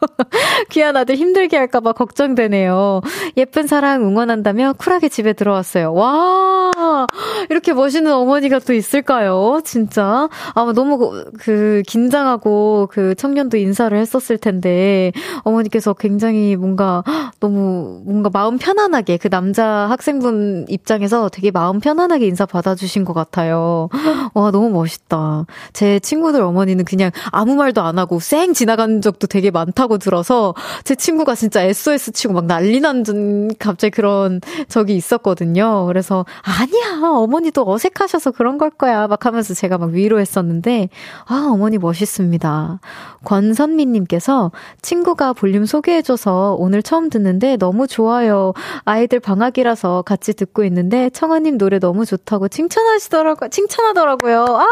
[0.70, 3.02] 귀한 아들 힘들게 할까봐 걱정되네요.
[3.38, 5.94] 예쁜 사랑 응원한다며 쿨하게 집에 들어왔어요.
[5.94, 7.08] 와,
[7.50, 9.62] 이렇게 멋있는 어머니가 또 있을까요?
[9.64, 10.30] 진짜.
[10.54, 15.12] 아마 너무 그, 긴장하고 그 청년도 인사를 했었을 텐데,
[15.44, 17.04] 어머니께서 굉장히 뭔가
[17.40, 23.90] 너무 뭔가 마음 편안하게 그 남자 학생분 입장에서 되게 마음 편안하게 인사 받아주신 것 같아요.
[24.34, 25.46] 와, 너무 멋있다.
[25.74, 30.54] 제 친구들 어머니는 그냥 아무 말도 안 하고 쌩 지나간 적도 되게 많다고 하고 들어서
[30.84, 33.04] 제 친구가 진짜 SOS 치고 막 난리 난
[33.60, 35.86] 갑자기 그런 적이 있었거든요.
[35.86, 40.90] 그래서 아니야 어머니도 어색하셔서 그런 걸 거야 막 하면서 제가 막 위로했었는데
[41.26, 42.80] 아 어머니 멋있습니다.
[43.24, 44.52] 권선미님께서
[44.82, 48.54] 친구가 볼륨 소개해줘서 오늘 처음 듣는데 너무 좋아요.
[48.86, 53.50] 아이들 방학이라서 같이 듣고 있는데 청아님 노래 너무 좋다고 칭찬하시더라고요.
[53.50, 54.46] 칭찬하더라고요.
[54.50, 54.68] 아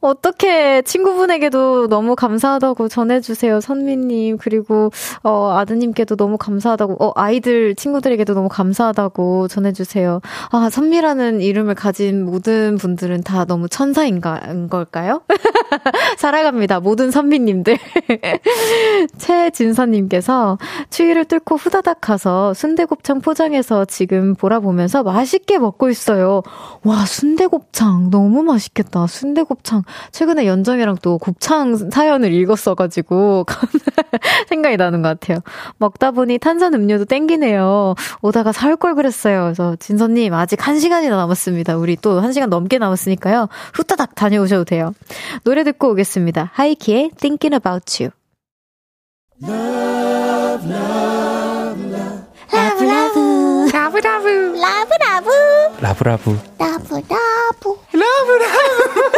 [0.00, 4.38] 어떻게 친구분에게도 너무 감사하다고 전해주세요, 선미님.
[4.38, 4.90] 그리고,
[5.24, 10.20] 어, 아드님께도 너무 감사하다고, 어, 아이들, 친구들에게도 너무 감사하다고 전해주세요.
[10.52, 15.22] 아, 선미라는 이름을 가진 모든 분들은 다 너무 천사인가, 인 걸까요?
[16.18, 16.78] 살아갑니다.
[16.78, 17.76] 모든 선미님들.
[19.18, 20.58] 최진선님께서
[20.90, 26.42] 추위를 뚫고 후다닥 가서 순대곱창 포장해서 지금 보라보면서 맛있게 먹고 있어요.
[26.84, 29.08] 와, 순대곱창 너무 맛있겠다.
[29.08, 29.82] 순대곱창.
[30.12, 33.46] 최근에 연정이랑 또 곱창 사연을 읽었어가지고
[34.48, 35.38] 생각이 나는 것 같아요.
[35.78, 37.94] 먹다 보니 탄산 음료도 땡기네요.
[38.22, 39.44] 오다가 사올 걸 그랬어요.
[39.44, 41.76] 그래서 진선님 아직 한 시간이나 남았습니다.
[41.76, 43.48] 우리 또 한 시간 넘게 남았으니까요.
[43.74, 44.92] 후다닥 다녀오셔도 돼요.
[45.44, 46.50] 노래 듣고 오겠습니다.
[46.52, 48.10] 하이키의 Thinking About You.
[49.42, 52.18] Love, love, love.
[52.50, 54.08] love love love love
[54.58, 55.30] love love
[55.80, 59.17] love love love love love love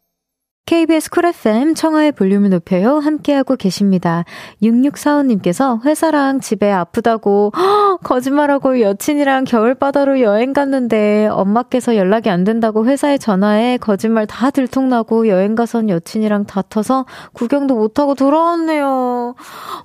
[0.65, 2.99] KBS 쿨 FM 청하의 볼륨을 높여요.
[2.99, 4.23] 함께하고 계십니다.
[4.61, 13.17] 6645님께서 회사랑 집에 아프다고 허, 거짓말하고 여친이랑 겨울바다로 여행 갔는데 엄마께서 연락이 안 된다고 회사에
[13.17, 19.35] 전화해 거짓말 다 들통나고 여행 가선 여친이랑 다퉈서 구경도 못하고 돌아왔네요.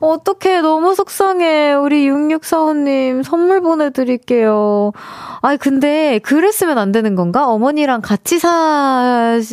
[0.00, 1.72] 어떡해 너무 속상해.
[1.72, 4.92] 우리 6645님 선물 보내드릴게요.
[5.42, 7.48] 아니 근데 그랬으면 안 되는 건가?
[7.48, 9.46] 어머니랑 같이 사는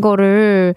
[0.00, 0.74] 거를,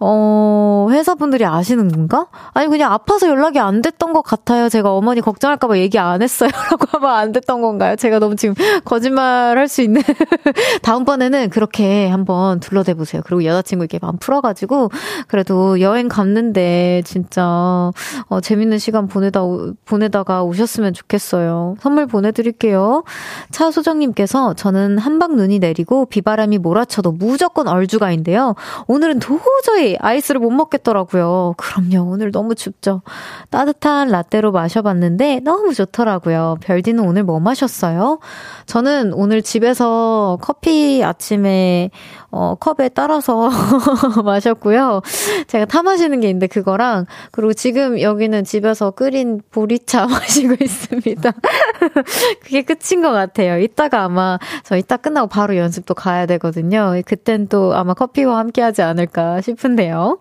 [0.00, 2.26] 어, 회사분들이 아시는 건가?
[2.54, 4.68] 아니, 그냥 아파서 연락이 안 됐던 것 같아요.
[4.68, 6.50] 제가 어머니 걱정할까봐 얘기 안안 했어요.
[6.70, 7.96] 라고 하면 안 됐던 건가요?
[7.96, 8.54] 제가 너무 지금
[8.84, 10.02] 거짓말 할 수 있는.
[10.82, 13.22] 다음번에는 그렇게 한번 둘러대 보세요.
[13.24, 14.90] 그리고 여자친구 이렇게 마음 풀어가지고,
[15.28, 17.90] 그래도 여행 갔는데, 진짜,
[18.28, 19.40] 어, 재밌는 시간 보내다,
[19.86, 21.76] 보내다가 오셨으면 좋겠어요.
[21.80, 23.04] 선물 보내드릴게요.
[23.50, 28.54] 차소정님께서 저는 한방 눈이 내리고 비바람이 몰아쳐도 무조건 얼주가인데요.
[28.86, 31.54] 오늘은 도저히 아이스를 못 먹겠더라고요.
[31.56, 32.10] 그럼요.
[32.10, 33.02] 오늘 너무 춥죠.
[33.50, 36.56] 따뜻한 라떼로 마셔봤는데 너무 좋더라고요.
[36.60, 38.18] 별디는 오늘 뭐 마셨어요?
[38.66, 41.90] 저는 오늘 집에서 커피 아침에
[42.34, 43.50] 어, 컵에 따라서
[44.24, 45.02] 마셨고요.
[45.48, 51.30] 제가 타 마시는 게 있는데 그거랑 그리고 지금 여기는 집에서 끓인 보리차 마시고 있습니다.
[52.42, 53.58] 그게 끝인 것 같아요.
[53.58, 56.94] 이따가 아마 저 이따 끝나고 바로 연습도 가야 되거든요.
[57.04, 60.18] 그땐 또 아마 커피와 함께 하지 않을까 싶은데요.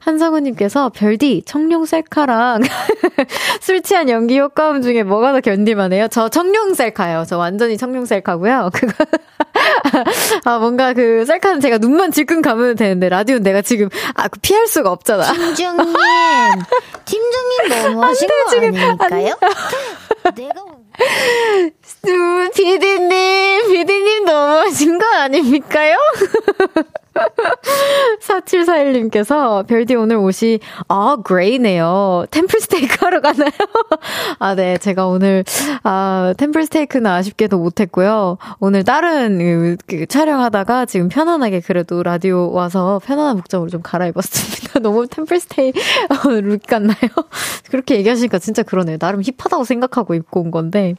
[0.00, 2.62] 한상우님께서 별디 청룡 셀카랑
[3.60, 6.08] 술 취한 연기 효과음 중에 뭐가 더 견딜만해요?
[6.08, 7.24] 저 청룡 셀카요.
[7.26, 8.70] 저 완전히 청룡 셀카고요.
[8.72, 8.92] 그거
[10.44, 14.90] 아 뭔가 그 셀카는 제가 눈만 질끈 감으면 되는데 라디오는 내가 지금 아그 피할 수가
[14.92, 15.32] 없잖아.
[15.32, 15.94] 팀장님,
[17.04, 19.34] 팀장님 너무 하신 거 지금, 아닐까요?
[20.34, 20.64] 내가
[22.54, 25.96] 비디님, 비디님 하신 거 아닙니까요?
[28.20, 32.26] 4741님께서 별디 오늘 옷이 아 그레이네요.
[32.30, 33.50] 템플 스테이크 하러 가나요?
[34.38, 35.44] 아 네, 제가 오늘
[35.82, 38.38] 아 템플 스테이크는 아쉽게도 못했고요.
[38.58, 44.80] 오늘 다른 그, 그, 촬영하다가 지금 편안하게 그래도 라디오 와서 편안한 목적으로 좀 갈아입었습니다.
[44.82, 45.72] 너무 템플 스테이
[46.42, 46.96] 룩 같나요?
[47.70, 48.98] 그렇게 얘기하시니까 진짜 그러네요.
[48.98, 50.96] 나름 힙하다고 생각하고 입고 온 건데.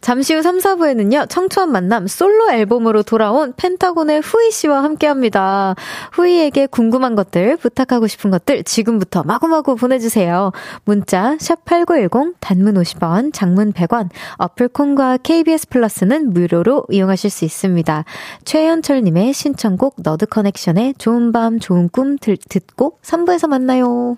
[0.00, 5.74] 잠시 후 3, 4부에는요, 청초한 만남 솔로 앨범으로 돌아온 펜타곤의 후이 씨와 함께 합니다.
[6.12, 10.52] 후이에게 궁금한 것들, 부탁하고 싶은 것들 지금부터 마구마구 보내주세요.
[10.84, 18.04] 문자, 샵8910, 단문 50원, 장문 100원, 어플 콩과 KBS 플러스는 무료로 이용하실 수 있습니다.
[18.44, 24.16] 최현철님의 신청곡 너드 커넥션의 좋은 밤, 좋은 꿈 듣고 3부에서 만나요.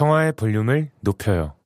[0.00, 1.59] 청하의 볼륨을 높여요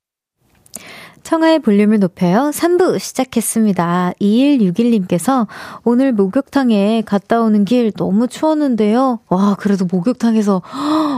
[1.24, 2.50] 청하의 볼륨을 높여요.
[2.52, 4.12] 3부 시작했습니다.
[4.20, 5.46] 2161님께서
[5.82, 9.20] 오늘 목욕탕에 갔다 오는 길 너무 추웠는데요.
[9.28, 10.62] 와, 그래도 목욕탕에서,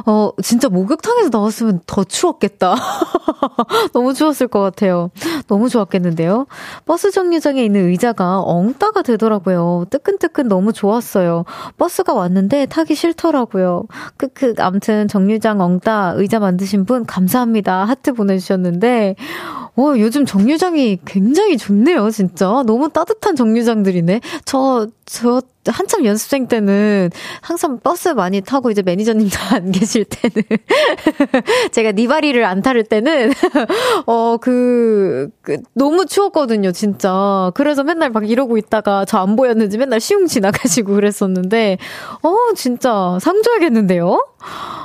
[0.07, 2.77] 어, 진짜 목욕탕에서 나왔으면 더 추웠겠다.
[3.92, 5.11] 너무 추웠을 것 같아요.
[5.49, 6.47] 너무 좋았겠는데요.
[6.87, 9.87] 버스 정류장에 있는 의자가 엉따가 되더라고요.
[9.90, 11.45] 뜨끈뜨끈 너무 좋았어요.
[11.79, 13.85] 버스가 왔는데 타기 싫더라고요.
[14.16, 17.85] 크크, 암튼 정류장 엉따 의자 만드신 분 감사합니다.
[17.85, 19.16] 하트 보내주셨는데,
[19.78, 22.46] 어, 요즘 정류장이 굉장히 좋네요, 진짜.
[22.66, 24.20] 너무 따뜻한 정류장들이네.
[24.44, 30.45] 저, 저, 한참 연습생 때는 항상 버스 많이 타고 이제 매니저님도 안 계실 때는
[31.73, 33.33] 제가 니바리를 안 타를 때는
[34.07, 37.51] 어, 그, 그, 너무 추웠거든요, 진짜.
[37.55, 41.79] 그래서 맨날 막 이러고 있다가 저 안 보였는지 맨날 슝 지나가시고 그랬었는데,
[42.23, 44.21] 어, 진짜 상 줘야겠는데요?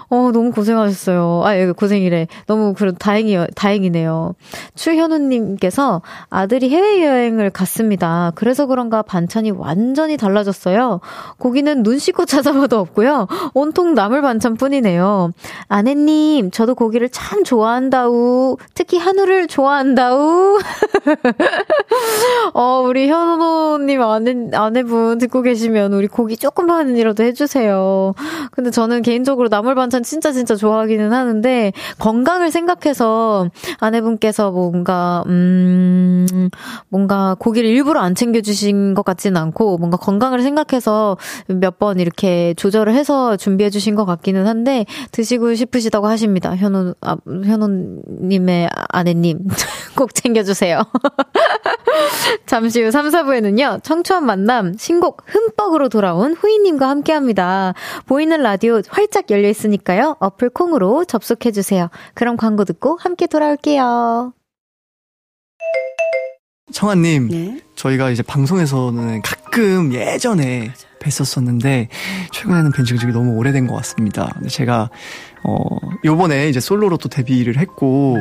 [0.09, 1.41] 어, 너무 고생하셨어요.
[1.45, 2.27] 아, 예, 고생이래.
[2.47, 4.33] 너무, 그래도 다행이, 다행이네요.
[4.75, 8.31] 추현우님께서 아들이 해외 여행을 갔습니다.
[8.35, 10.99] 그래서 그런가 반찬이 완전히 달라졌어요.
[11.37, 13.27] 고기는 눈 씻고 찾아봐도 없고요.
[13.53, 15.31] 온통 나물 반찬 뿐이네요.
[15.67, 18.57] 아내님, 저도 고기를 참 좋아한다우.
[18.73, 20.59] 특히 한우를 좋아한다우.
[22.53, 28.13] 어, 우리 현우님 아내, 아내분 듣고 계시면 우리 고기 조금만이라도 해주세요.
[28.51, 36.49] 근데 저는 개인적으로 나물 반찬 진짜 진짜 좋아하기는 하는데 건강을 생각해서 아내분께서 뭔가 음
[36.89, 42.53] 뭔가 고기를 일부러 안 챙겨 주신 것 같지는 않고 뭔가 건강을 생각해서 몇 번 이렇게
[42.57, 46.55] 조절을 해서 준비해 주신 것 같기는 한데 드시고 싶으시다고 하십니다.
[46.55, 49.39] 현우 아, 현우 님의 아내님
[49.97, 50.83] 꼭 챙겨 주세요.
[52.45, 53.81] 잠시 후 3, 4부에는요.
[53.83, 57.73] 청초한 만남 신곡 흠뻑으로 돌아온 후이님과 함께합니다.
[58.05, 60.17] 보이는 라디오 활짝 열려 있으니까요.
[60.19, 61.89] 어플 콩으로 접속해 주세요.
[62.13, 64.33] 그럼 광고 듣고 함께 돌아올게요.
[66.71, 67.61] 청아님, 네?
[67.75, 71.89] 저희가 이제 방송에서는 각 가끔 예전에 뵀었었는데
[72.31, 74.33] 최근에는 뵌 적이 너무 오래된 것 같습니다.
[74.47, 74.89] 제가
[75.43, 78.17] 어 요번에 이제 솔로로 또 데뷔를 했고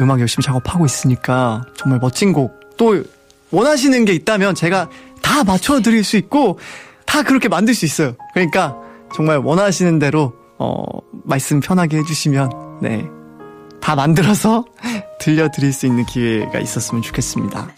[0.00, 3.02] 음악 열심히 작업하고 있으니까 정말 멋진 곡 또
[3.50, 4.88] 원하시는 게 있다면 제가
[5.20, 6.58] 다 맞춰 드릴 수 있고
[7.04, 8.16] 다 그렇게 만들 수 있어요.
[8.32, 8.74] 그러니까
[9.14, 10.82] 정말 원하시는 대로 어
[11.24, 13.04] 말씀 편하게 해주시면 네.
[13.82, 14.64] 다 만들어서
[15.20, 17.68] 들려드릴 수 있는 기회가 있었으면 좋겠습니다.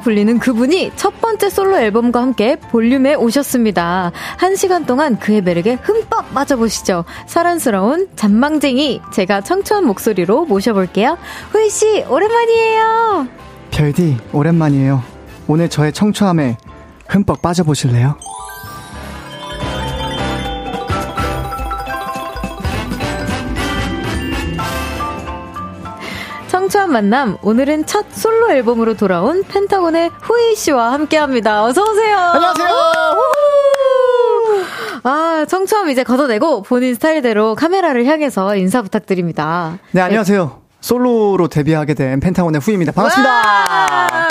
[0.00, 4.12] 불리는 그분이 첫 번째 솔로 앨범과 함께 볼륨에 오셨습니다.
[4.36, 7.04] 한 시간 동안 그의 매력에 흠뻑 맞아보시죠.
[7.26, 11.16] 사랑스러운 잔망쟁이 제가 청초한 목소리로 모셔볼게요.
[11.52, 13.28] 후이 씨 오랜만이에요.
[13.70, 15.02] 별디 오랜만이에요.
[15.46, 16.56] 오늘 저의 청초함에
[17.08, 18.16] 흠뻑 빠져보실래요?
[26.90, 31.64] 청초한 만남 오늘은 첫 솔로 앨범으로 돌아온 펜타곤의 후이 씨와 함께 합니다.
[31.64, 32.18] 어서 오세요.
[32.18, 32.68] 안녕하세요.
[35.04, 39.78] 아 청초함 이제 걷어내고 본인 스타일대로 카메라를 향해서 인사 부탁드립니다.
[39.92, 40.60] 네 안녕하세요.
[40.80, 42.92] 솔로로 데뷔하게 된 펜타곤의 후입니다.
[42.92, 44.29] 반갑습니다.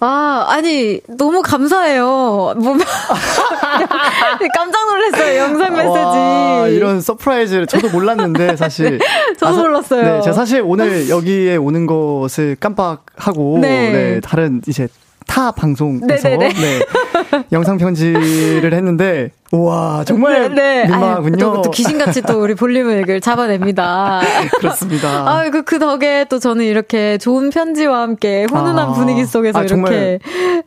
[0.00, 2.54] 아, 아니, 너무 감사해요.
[2.56, 2.76] 뭐,
[4.56, 5.98] 깜짝 놀랐어요, 영상 메시지.
[5.98, 8.98] 와, 이런 서프라이즈를 저도 몰랐는데, 사실.
[9.38, 10.02] 저도 아, 몰랐어요.
[10.02, 14.88] 네, 제가 사실 오늘 여기에 오는 것을 깜빡하고, 네, 네 다른 이제
[15.26, 16.48] 타 방송에서 네네네.
[16.48, 16.80] 네,
[17.52, 20.88] 영상 편지를 했는데 우와 정말 네, 네.
[20.88, 21.36] 민망하군요.
[21.36, 24.20] 또, 또, 귀신같이 또 우리 볼륨을 잡아냅니다.
[24.58, 25.08] 그렇습니다.
[25.08, 29.62] 아, 그, 그 덕에 또 저는 이렇게 좋은 편지와 함께 훈훈한 아, 분위기 속에서 아,
[29.62, 30.18] 이렇게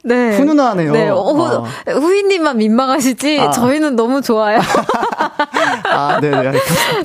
[0.04, 0.92] 네 훈훈하네요.
[0.94, 1.92] 네, 어, 아.
[1.92, 3.52] 후이님만 민망하시지 아.
[3.52, 4.60] 저희는 너무 좋아요.
[5.90, 6.52] 아, 네네.
[6.52, 6.60] 네,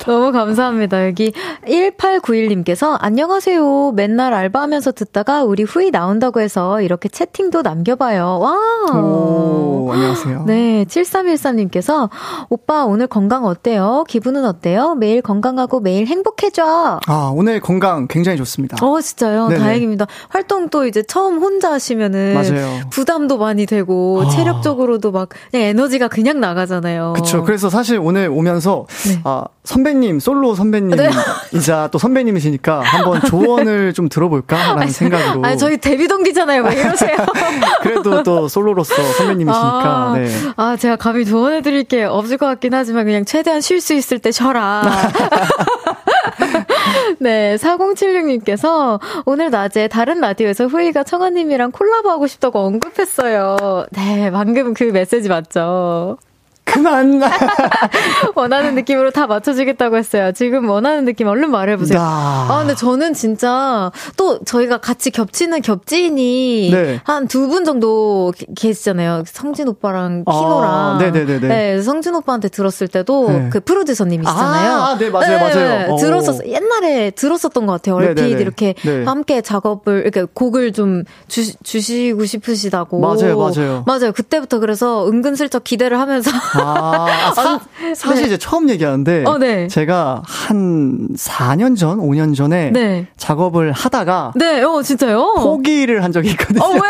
[0.05, 1.07] 너무 감사합니다.
[1.07, 1.33] 여기
[1.65, 3.91] 1891님께서 안녕하세요.
[3.95, 8.39] 맨날 알바하면서 듣다가 우리 후이 나온다고 해서 이렇게 채팅도 남겨봐요.
[8.39, 8.99] 와.
[8.99, 10.43] 오, 안녕하세요.
[10.45, 12.09] 네, 7313님 님께서
[12.49, 14.03] 오빠 오늘 건강 어때요?
[14.07, 14.95] 기분은 어때요?
[14.95, 16.99] 매일 건강하고 매일 행복해져.
[17.05, 18.77] 아 오늘 건강 굉장히 좋습니다.
[18.81, 19.47] 어 진짜요?
[19.47, 19.59] 네네.
[19.59, 20.07] 다행입니다.
[20.29, 22.81] 활동 또 이제 처음 혼자 하시면은 맞아요.
[22.91, 24.29] 부담도 많이 되고 아.
[24.29, 27.13] 체력적으로도 막 그냥 에너지가 그냥 나가잖아요.
[27.13, 27.43] 그렇죠.
[27.43, 29.21] 그래서 사실 오늘 오면서 네.
[29.23, 31.09] 아 선배님 솔로 선배님이자
[31.51, 31.87] 네.
[31.91, 35.45] 또 선배님이시니까 한번 조언을 좀 들어볼까라는 아니, 생각으로.
[35.45, 36.63] 아 저희 데뷔 동기잖아요.
[36.63, 37.17] 왜 이러세요?
[37.81, 39.83] 그래도 또 솔로로서 선배님이시니까.
[39.83, 40.27] 아, 네.
[40.57, 44.19] 아 제가 감히 조언 조언해드릴 게 없을 것 같긴 하지만 그냥 최대한 쉴 수 있을
[44.19, 44.81] 때 쉬어라.
[47.19, 53.85] 네, 4076님께서 오늘 낮에 다른 라디오에서 후이가 청아님이랑 콜라보 하고 싶다고 언급했어요.
[53.91, 56.17] 네, 방금 그 메시지 맞죠?
[56.63, 57.21] 그만.
[58.35, 60.31] 원하는 느낌으로 다 맞춰주겠다고 했어요.
[60.33, 61.99] 지금 원하는 느낌 얼른 말해보세요.
[61.99, 67.01] 아, 아 근데 저는 진짜 또 저희가 같이 겹치는 겹지인이 네.
[67.03, 69.23] 한두 분 정도 계시잖아요.
[69.27, 70.71] 성진 오빠랑 키노랑.
[70.71, 71.39] 아, 네네네.
[71.39, 73.49] 네, 성진 오빠한테 들었을 때도 네.
[73.51, 74.71] 그 프로듀서님 이시잖아요.
[74.73, 75.95] 아, 네, 맞아요, 네, 맞아요.
[75.97, 77.95] 들었었, 옛날에 들었었던 것 같아요.
[77.95, 78.41] 얼핏 네네네.
[78.41, 79.03] 이렇게 네.
[79.03, 82.99] 함께 작업을, 이렇게 곡을 좀 주, 주시고 싶으시다고.
[82.99, 83.83] 맞아요, 맞아요.
[83.85, 84.11] 맞아요.
[84.11, 86.31] 그때부터 그래서 은근슬쩍 기대를 하면서.
[86.53, 87.59] 아, 사,
[87.95, 88.27] 사실 네.
[88.27, 89.67] 이제 처음 얘기하는데 어, 네.
[89.67, 93.07] 제가 한 4년 전, 5년 전에 네.
[93.17, 95.35] 작업을 하다가 네, 어 진짜요?
[95.39, 96.63] 포기를 한 적이 있거든요.
[96.63, 96.81] 어, 왜요?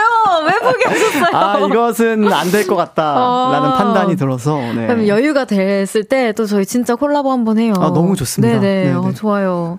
[0.48, 1.38] 왜 포기하셨어요?
[1.38, 3.74] 아, 이것은 안 될 것 같다라는 아.
[3.78, 4.88] 판단이 들어서 네.
[4.88, 7.74] 그럼 여유가 됐을 때 또 저희 진짜 콜라보 한번 해요.
[7.78, 8.60] 아, 너무 좋습니다.
[8.60, 8.86] 네네.
[8.86, 8.94] 네.
[8.94, 9.78] 어, 좋아요.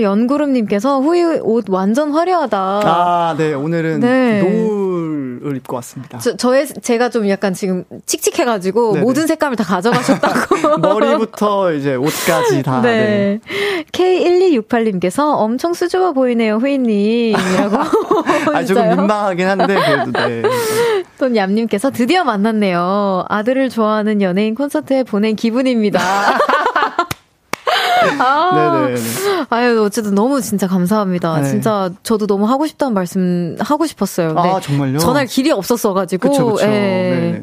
[0.00, 2.58] 연구름님께서 후이 옷 완전 화려하다.
[2.84, 3.52] 아, 네.
[3.54, 4.42] 오늘은 네.
[4.42, 6.18] 노을을 입고 왔습니다.
[6.18, 9.04] 저, 저의 제가 좀 약간 지금 칙칙해가지고 네네.
[9.12, 10.78] 모든 색감을 다 가져가셨다고.
[10.80, 12.80] 머리부터 이제 옷까지 다.
[12.80, 13.40] 네.
[13.46, 13.84] 네.
[13.92, 17.76] K1268님께서 엄청 수줍어 보이네요, 후이님이라고.
[18.54, 20.42] 아, 조금 민망하긴 한데, 그래도 네.
[21.18, 23.26] 또 얌님께서 드디어 만났네요.
[23.28, 26.00] 아들을 좋아하는 연예인 콘서트에 보낸 기분입니다.
[28.18, 29.00] 아, 네네.
[29.50, 31.40] 아유, 어쨌든 너무 진짜 감사합니다.
[31.40, 31.48] 네.
[31.48, 34.34] 진짜 저도 너무 하고 싶다는 말씀 하고 싶었어요.
[34.36, 34.98] 아, 정말요?
[34.98, 36.28] 전할 길이 없었어가지고.
[36.30, 36.66] 그쵸, 그쵸.
[36.66, 37.42] 예.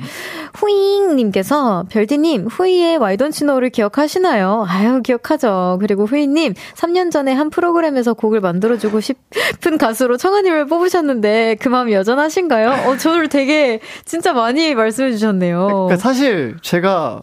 [0.53, 0.59] 네.
[0.59, 4.65] 후잉님께서 별디님 후이의 와이던치노를 기억하시나요?
[4.67, 5.77] 아유 기억하죠.
[5.79, 12.89] 그리고 후이님 3년 전에 한 프로그램에서 곡을 만들어주고 싶은 가수로 청아님을 뽑으셨는데 그 마음 여전하신가요?
[12.89, 15.67] 어 저를 되게 진짜 많이 말씀해 주셨네요.
[15.67, 17.21] 그러니까 사실 제가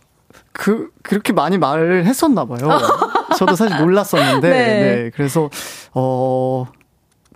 [0.53, 2.59] 그 그렇게 많이 말을 했었나 봐요.
[3.37, 4.81] 저도 사실 몰랐었는데 네.
[4.81, 5.11] 네.
[5.15, 5.51] 그래서
[5.93, 6.67] 어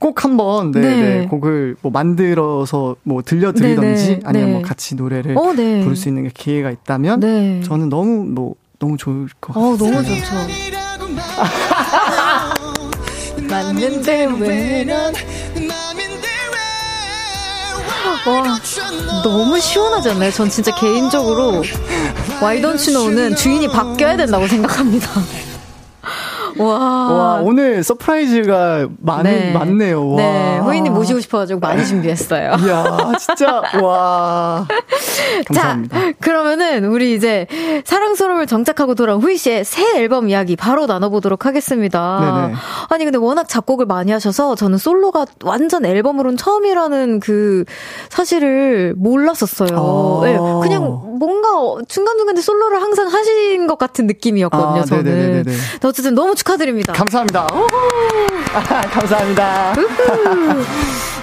[0.00, 0.96] 꼭 한번 네, 네.
[1.20, 4.20] 네, 곡을 뭐 만들어서 뭐 들려드리던지 네, 네.
[4.24, 9.28] 아니면 뭐 같이 노래를 어, 부를 수 있는 기회가 있다면 저는 너무 뭐 너무 좋을
[9.40, 9.72] 것 같아요.
[9.72, 10.24] 어, 너무 좋죠.
[13.48, 15.12] 맞는데 왜난
[18.26, 18.58] 와,
[19.22, 20.30] 너무 시원하지 않나요?
[20.30, 21.62] 전 진짜 개인적으로
[22.42, 25.08] 와이던츄노는 주인이 바뀌어야 된다고 생각합니다.
[26.58, 26.78] 와.
[26.78, 29.52] 와, 오늘 서프라이즈가 많, 네.
[29.52, 30.10] 많네요.
[30.10, 30.16] 와.
[30.16, 30.58] 네.
[30.58, 32.56] 후이님 모시고 싶어가지고 많이 준비했어요.
[32.64, 34.66] 이야, 진짜, 와.
[35.46, 36.00] 감사합니다.
[36.00, 37.46] 자, 그러면은 우리 이제
[37.84, 42.42] 사랑스러움을 정착하고 돌아온 후이 씨의 새 앨범 이야기 바로 나눠보도록 하겠습니다.
[42.42, 42.54] 네네.
[42.88, 47.64] 아니, 근데 워낙 작곡을 많이 하셔서 저는 솔로가 완전 앨범으로는 처음이라는 그
[48.08, 49.68] 사실을 몰랐었어요.
[49.72, 55.04] 아~ 네, 그냥 뭔가 중간중간에 솔로를 항상 하신 것 같은 느낌이었거든요, 아, 저는.
[55.04, 55.52] 네네네네.
[55.84, 56.92] 어쨌든 너무 축하드립니다.
[56.94, 57.46] 감사합니다.
[58.90, 59.74] 감사합니다.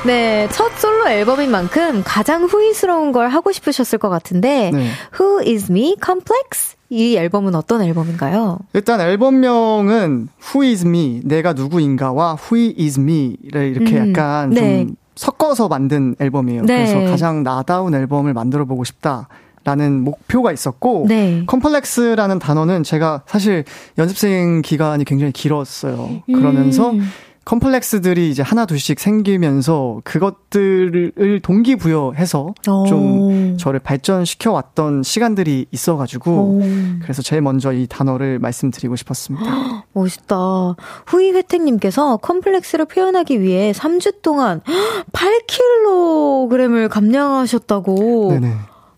[0.06, 4.90] 네, 첫 솔로 앨범인 만큼 가장 후회스러운 걸 하고 싶으셨을 것 같은데 네.
[5.20, 6.76] Who is me complex?
[6.90, 8.60] 이 앨범은 어떤 앨범인가요?
[8.74, 11.22] 일단 앨범명은 Who is me?
[11.26, 14.86] 내가 누구인가와 Who is me를 이렇게 음, 약간 네.
[14.86, 16.62] 좀 섞어서 만든 앨범이에요.
[16.64, 16.86] 네.
[16.86, 19.28] 그래서 가장 나다운 앨범을 만들어 보고 싶다.
[19.68, 21.44] 라는 목표가 있었고 네.
[21.46, 23.66] 컴플렉스라는 단어는 제가 사실
[23.98, 26.24] 연습생 기간이 굉장히 길었어요.
[26.26, 27.02] 그러면서 음.
[27.44, 32.86] 컴플렉스들이 이제 하나 둘씩 생기면서 그것들을 동기부여해서 오.
[32.86, 36.62] 좀 저를 발전시켜 왔던 시간들이 있어가지고 오.
[37.02, 39.46] 그래서 제일 먼저 이 단어를 말씀드리고 싶었습니다.
[39.92, 40.76] 멋있다.
[41.08, 44.62] 후이 회택님께서 컴플렉스를 표현하기 위해 3주 동안
[45.12, 48.30] 8kg을 감량하셨다고.
[48.32, 48.56] 네네.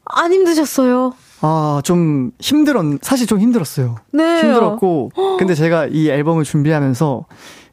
[0.09, 1.13] 안 힘드셨어요?
[1.41, 3.95] 아, 좀 힘들었, 사실 좀 힘들었어요.
[4.11, 4.41] 네.
[4.41, 7.25] 힘들었고, 근데 제가 이 앨범을 준비하면서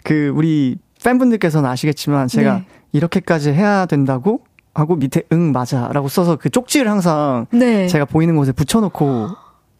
[0.04, 2.66] 그 우리 팬분들께서는 아시겠지만 제가 네.
[2.92, 4.40] 이렇게까지 해야 된다고
[4.74, 7.86] 하고 밑에 응 맞아 라고 써서 그 쪽지를 항상 네.
[7.88, 9.28] 제가 보이는 곳에 붙여놓고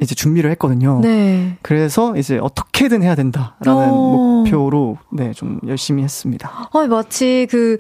[0.01, 1.01] 이제 준비를 했거든요.
[1.01, 1.57] 네.
[1.63, 4.43] 그래서 이제 어떻게든 해야 된다라는 오.
[4.45, 6.69] 목표로 네, 좀 열심히 했습니다.
[6.73, 7.79] 아, 마치 그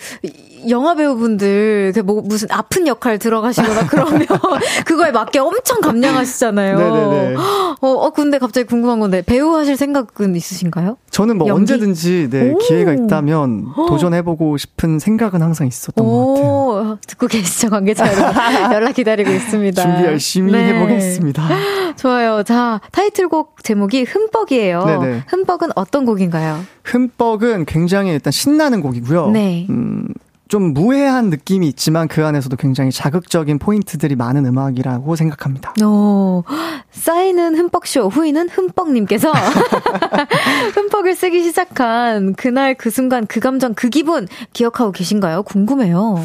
[0.68, 4.26] 영화 배우분들 그뭐 무슨 아픈 역할 들어가시거나 그러면
[4.86, 6.78] 그거에 맞게 엄청 감량하시잖아요.
[6.78, 7.36] 네네네.
[7.36, 10.96] 어, 어 근데 갑자기 궁금한 건데 배우 하실 생각은 있으신가요?
[11.10, 11.72] 저는 뭐 연기?
[11.72, 16.98] 언제든지 네, 기회가 있다면 도전해보고 싶은 생각은 항상 있었던 것 같아요.
[17.06, 19.82] 듣고 계시죠 관계자 여러분 연락 기다리고 있습니다.
[19.82, 20.74] 준비 열심히 네.
[20.74, 21.48] 해보겠습니다.
[21.96, 22.42] 좋아요.
[22.42, 24.84] 자 타이틀곡 제목이 흠뻑이에요.
[24.84, 25.22] 네네.
[25.28, 26.60] 흠뻑은 어떤 곡인가요?
[26.84, 29.30] 흠뻑은 굉장히 일단 신나는 곡이고요.
[29.30, 29.66] 네.
[29.70, 30.06] 음,
[30.49, 35.74] 좀 무해한 느낌이 있지만 그 안에서도 굉장히 자극적인 포인트들이 많은 음악이라고 생각합니다.
[35.84, 36.44] 오,
[36.92, 39.32] 쌓이는 흠뻑쇼 후이는 흠뻑님께서
[40.74, 45.42] 흠뻑을 쓰기 시작한 그날 그 순간 그 감정 그 기분 기억하고 계신가요?
[45.42, 46.16] 궁금해요.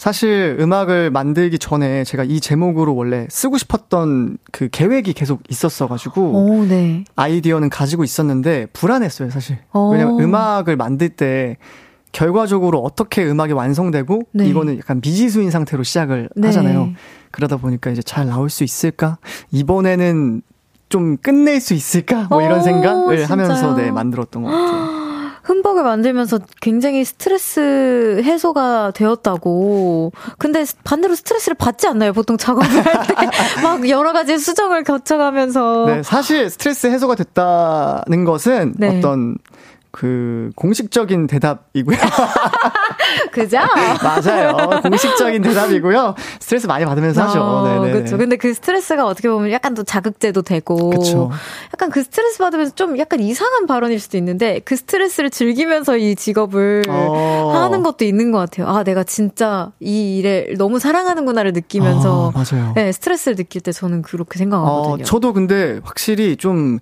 [0.00, 6.64] 사실 음악을 만들기 전에 제가 이 제목으로 원래 쓰고 싶었던 그 계획이 계속 있었어가지고 오,
[6.64, 7.04] 네.
[7.16, 9.58] 아이디어는 가지고 있었는데 불안했어요 사실.
[9.74, 9.90] 오.
[9.90, 11.58] 왜냐면 음악을 만들 때
[12.12, 14.46] 결과적으로 어떻게 음악이 완성되고 네.
[14.46, 16.48] 이거는 약간 미지수인 상태로 시작을 네.
[16.48, 16.90] 하잖아요.
[17.30, 19.18] 그러다 보니까 이제 잘 나올 수 있을까?
[19.52, 20.42] 이번에는
[20.88, 22.26] 좀 끝낼 수 있을까?
[22.28, 23.32] 뭐 이런 생각을 진짜요?
[23.32, 25.00] 하면서 네, 만들었던 것 같아요.
[25.42, 30.12] 흠뻑을 만들면서 굉장히 스트레스 해소가 되었다고.
[30.38, 32.12] 근데 반대로 스트레스를 받지 않나요?
[32.12, 33.14] 보통 작업을 할 때.
[33.62, 35.86] 막 여러 가지 수정을 거쳐가면서.
[35.86, 38.98] 네, 사실 스트레스 해소가 됐다는 것은 네.
[38.98, 39.38] 어떤
[39.92, 41.96] 그 공식적인 대답이고요.
[43.32, 43.58] 그죠?
[44.02, 44.80] 맞아요.
[44.82, 46.14] 공식적인 대답이고요.
[46.38, 47.40] 스트레스 많이 받으면서 하죠.
[47.40, 47.92] 어, 네네.
[47.92, 48.16] 그렇죠.
[48.16, 51.30] 근데 그 스트레스가 어떻게 보면 약간 또 자극제도 되고 그쵸.
[51.74, 56.84] 약간 그 스트레스 받으면서 좀 약간 이상한 발언일 수도 있는데 그 스트레스를 즐기면서 이 직업을
[56.88, 57.50] 어.
[57.52, 58.68] 하는 것도 있는 것 같아요.
[58.68, 62.72] 아, 내가 진짜 이 일을 너무 사랑하는구나를 느끼면서 아, 맞아요.
[62.76, 65.02] 네, 스트레스를 느낄 때 저는 그렇게 생각하거든요.
[65.02, 66.78] 어, 저도 근데 확실히 좀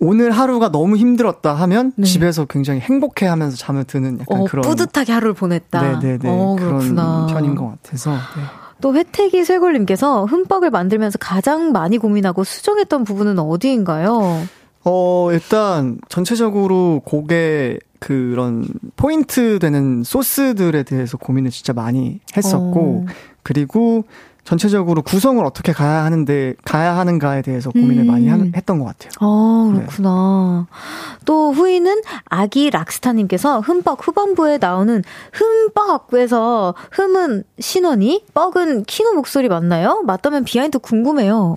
[0.00, 2.06] 오늘 하루가 너무 힘들었다 하면 네.
[2.06, 5.98] 집에서 굉장히 행복해 하면서 잠을 드는 약간 어, 그런 뿌듯하게 하루를 보냈다.
[6.00, 6.94] 네네네 어, 그런
[7.26, 8.12] 편인 것 같아서.
[8.12, 8.42] 네.
[8.80, 14.46] 또 혜택이 쇠골님께서 흠뻑을 만들면서 가장 많이 고민하고 수정했던 부분은 어디인가요?
[14.84, 23.12] 어 일단 전체적으로 곡의 그런 포인트 되는 소스들에 대해서 고민을 진짜 많이 했었고 어.
[23.42, 24.04] 그리고
[24.48, 28.06] 전체적으로 구성을 어떻게 가야 하는데 가야 하는가에 대해서 고민을 음.
[28.06, 29.10] 많이 하, 했던 것 같아요.
[29.20, 30.66] 아 그렇구나.
[30.70, 31.20] 네.
[31.26, 40.00] 또 후이는 아기 락스타님께서 흠뻑 후반부에 나오는 흠뻑에서 흠은 신원이 뻑은 키노 목소리 맞나요?
[40.06, 41.56] 맞다면 비하인드 궁금해요.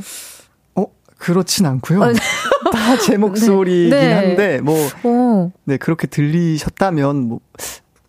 [0.75, 0.85] 어
[1.17, 2.03] 그렇진 않고요.
[2.03, 2.19] 아, 네.
[2.73, 4.11] 다 제 목소리긴 네.
[4.11, 4.75] 한데 뭐
[5.05, 5.53] 오.
[5.63, 7.39] 네 그렇게 들리셨다면 뭐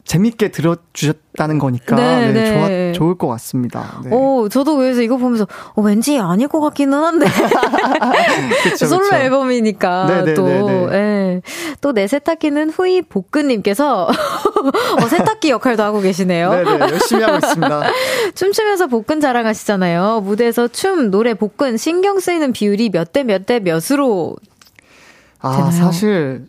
[0.05, 4.01] 재밌게 들어주셨다는 거니까 네, 네, 좋아, 좋을 것 같습니다.
[4.05, 4.11] 네.
[4.13, 7.27] 오, 저도 그래서 이거 보면서 어, 왠지 아닐 것 같기는 한데
[8.65, 9.17] 그쵸, 솔로 그쵸.
[9.17, 11.43] 앨범이니까 네네, 네, 또 네, 예.
[11.81, 14.09] 또 내 세탁기는 후이 복근님께서
[15.03, 16.51] 어, 세탁기 역할도 하고 계시네요.
[16.51, 17.83] 네네 열심히 하고 있습니다.
[18.35, 20.23] 춤추면서 복근 자랑하시잖아요.
[20.25, 24.37] 무대에서 춤, 노래, 복근 신경 쓰이는 비율이 몇 대 몇 대 몇으로
[25.41, 25.71] 아, 되나요?
[25.71, 26.47] 사실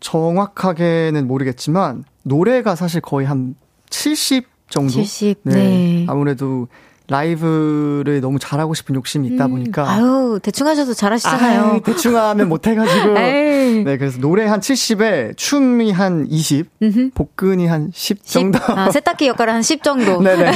[0.00, 3.54] 정확하게는 모르겠지만 노래가 사실 거의 한
[3.90, 4.92] 70 정도.
[4.92, 5.40] 70.
[5.44, 5.54] 네.
[5.54, 6.06] 네.
[6.08, 6.68] 아무래도
[7.10, 9.90] 라이브를 너무 잘하고 싶은 욕심이 있다 음, 보니까.
[9.90, 11.62] 아유, 대충 하셔도 잘하시잖아요.
[11.62, 13.14] 아유, 대충 하면 못해가지고.
[13.84, 17.10] 네, 그래서 노래 한 70에 춤이 한 20, 음흠.
[17.14, 18.58] 복근이 한 10 정도.
[18.58, 18.70] 10?
[18.70, 20.20] 아, 세탁기 역할을 한 10 정도.
[20.22, 20.52] 네네.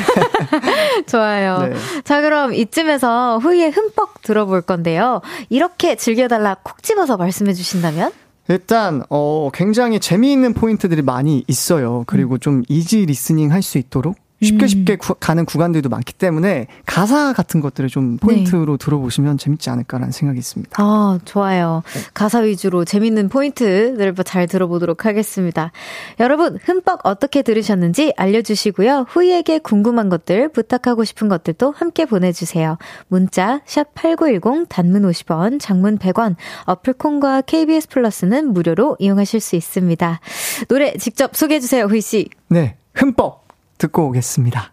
[1.08, 1.68] 좋아요.
[1.68, 1.74] 네.
[2.04, 5.22] 자, 그럼 이쯤에서 후이의 흠뻑 들어볼 건데요.
[5.48, 8.12] 이렇게 즐겨달라 콕 집어서 말씀해 주신다면?
[8.48, 12.04] 일단 어 굉장히 재미있는 포인트들이 많이 있어요.
[12.06, 12.38] 그리고 음.
[12.38, 14.68] 좀 easy listening 할 수 있도록 쉽게 음.
[14.68, 18.84] 쉽게 구, 가는 구간들도 많기 때문에 가사 같은 것들을 좀 포인트로 네.
[18.84, 20.82] 들어보시면 재밌지 않을까라는 생각이 있습니다.
[20.82, 21.82] 아, 좋아요.
[21.94, 22.00] 네.
[22.14, 25.72] 가사 위주로 재밌는 포인트들을 잘 들어보도록 하겠습니다.
[26.20, 29.06] 여러분, 흠뻑 어떻게 들으셨는지 알려주시고요.
[29.08, 32.78] 후이에게 궁금한 것들, 부탁하고 싶은 것들도 함께 보내주세요.
[33.08, 40.20] 문자, 샵8910, 단문 50원, 장문 100원, 어플콘과 KBS 플러스는 무료로 이용하실 수 있습니다.
[40.68, 42.28] 노래 직접 소개해주세요, 후이씨.
[42.48, 43.41] 네, 흠뻑!
[43.82, 44.72] 듣고 오겠습니다.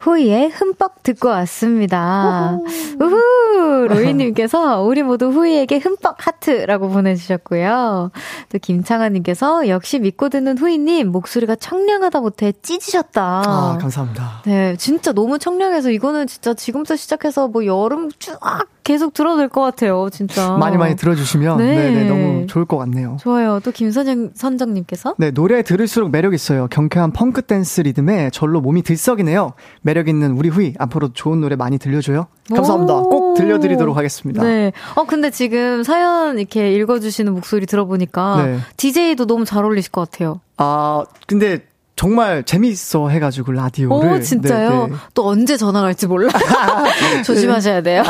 [0.00, 2.58] 후이의 흠뻑 듣고 왔습니다.
[2.98, 3.86] 우후!
[3.88, 8.10] 로이님께서 우리 모두 후이에게 흠뻑 하트라고 보내주셨고요.
[8.48, 13.42] 또 김창아님께서 역시 믿고 듣는 후이님 목소리가 청량하다 못해 찢으셨다.
[13.46, 14.42] 아, 감사합니다.
[14.46, 18.38] 네, 진짜 너무 청량해서 이거는 진짜 지금부터 시작해서 뭐 여름 쫙
[18.82, 20.56] 계속 들어도 될것 같아요, 진짜.
[20.56, 21.74] 많이 많이 들어주시면 네.
[21.74, 23.16] 네네, 너무 좋을 것 같네요.
[23.20, 23.60] 좋아요.
[23.62, 26.66] 또 김선정 선정님께서 네 노래 들을수록 매력 있어요.
[26.68, 29.52] 경쾌한 펑크 댄스 리듬에 절로 몸이 들썩이네요.
[29.82, 32.26] 매력 있는 우리 후이 앞으로 좋은 노래 많이 들려줘요.
[32.54, 32.94] 감사합니다.
[32.94, 34.42] 꼭 들려드리도록 하겠습니다.
[34.42, 34.72] 네.
[34.96, 38.58] 어 근데 지금 사연 이렇게 읽어주시는 목소리 들어보니까 네.
[38.76, 40.40] DJ도 너무 잘 어울리실 것 같아요.
[40.56, 41.60] 아 근데
[42.00, 44.12] 정말 재미있어 해가지고 라디오를.
[44.12, 44.70] 오, 진짜요?
[44.70, 44.96] 네, 네.
[45.12, 46.32] 또 언제 전화 갈지 몰라.
[47.26, 48.02] 조심하셔야 돼요.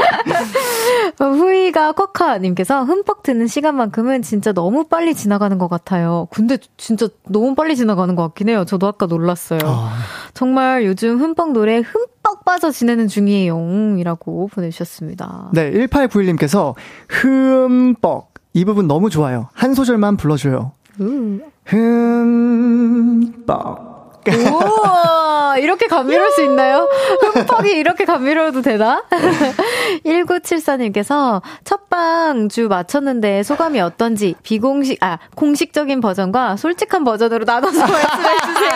[1.20, 6.26] 후이가 쿼카님께서 흠뻑 드는 시간만큼은 진짜 너무 빨리 지나가는 것 같아요.
[6.30, 8.64] 근데 진짜 너무 빨리 지나가는 것 같긴 해요.
[8.64, 9.60] 저도 아까 놀랐어요.
[9.62, 9.92] 아.
[10.32, 13.98] 정말 요즘 흠뻑 노래 흠뻑 빠져 지내는 중이에요.
[13.98, 15.50] 이라고 보내주셨습니다.
[15.52, 16.74] 네, 1891님께서
[17.10, 18.30] 흠뻑.
[18.54, 19.48] 이 부분 너무 좋아요.
[19.52, 20.72] 한 소절만 불러줘요.
[21.00, 21.40] 음.
[21.66, 23.89] 흠뻑.
[24.28, 26.88] 우와, 이렇게 감미로울 수 있나요?
[27.34, 29.02] 흠뻑이 이렇게 감미로워도 되나?
[30.04, 38.70] 1974님께서 첫방주 마쳤는데 소감이 어떤지 비공식, 아, 공식적인 버전과 솔직한 버전으로 나눠서 말씀해주세요.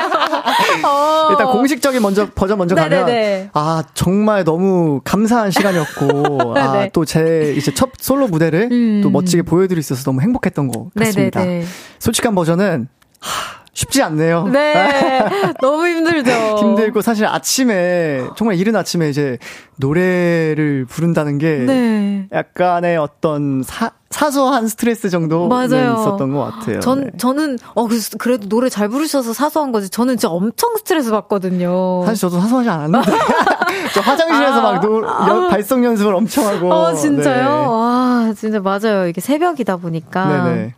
[0.86, 1.28] 어.
[1.30, 3.04] 일단 공식적인 먼저, 버전 먼저 네네네.
[3.04, 9.00] 가면, 아, 정말 너무 감사한 시간이었고, 아, 또 제 이제 첫 솔로 무대를 음.
[9.02, 11.40] 또 멋지게 보여드릴 수 있어서 너무 행복했던 것 같습니다.
[11.40, 11.64] 네네네.
[11.98, 12.88] 솔직한 버전은,
[13.20, 14.44] 하, 쉽지 않네요.
[14.44, 15.24] 네.
[15.60, 16.30] 너무 힘들죠.
[16.58, 19.38] 힘들고 사실 아침에 정말 이른 아침에 이제
[19.76, 22.28] 노래를 부른다는 게 네.
[22.32, 26.78] 약간의 어떤 사, 사소한 스트레스 정도 있었던 것 같아요.
[26.78, 27.10] 전 네.
[27.18, 29.90] 저는 어 그래도 노래 잘 부르셔서 사소한 거지.
[29.90, 32.04] 저는 진짜 엄청 스트레스 받거든요.
[32.06, 33.10] 사실 저도 사소하지 않았는데
[33.92, 36.72] 저 화장실에서 아, 막 노, 아, 발성 연습을 엄청 하고.
[36.72, 37.44] 어 진짜요?
[37.44, 37.66] 네.
[37.66, 39.08] 와 진짜 맞아요.
[39.08, 40.44] 이게 새벽이다 보니까.
[40.44, 40.74] 네네.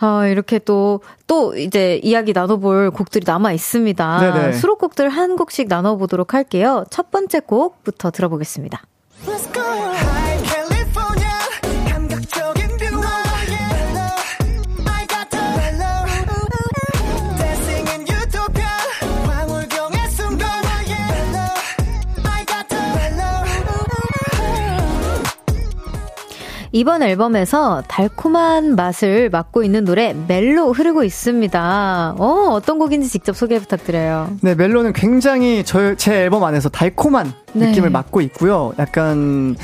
[0.00, 4.20] 아, 이렇게 또, 또 이제 이야기 나눠볼 곡들이 남아 있습니다.
[4.20, 4.52] 네네.
[4.54, 6.84] 수록곡들 한 곡씩 나눠보도록 할게요.
[6.90, 8.82] 첫 번째 곡부터 들어보겠습니다.
[26.72, 32.14] 이번 앨범에서 달콤한 맛을 맡고 있는 노래 멜로 흐르고 있습니다.
[32.16, 34.36] 어, 어떤 곡인지 직접 소개 부탁드려요.
[34.40, 37.68] 네, 멜로는 굉장히 저, 제 앨범 안에서 달콤한 네.
[37.68, 38.72] 느낌을 맡고 있고요.
[38.78, 39.56] 약간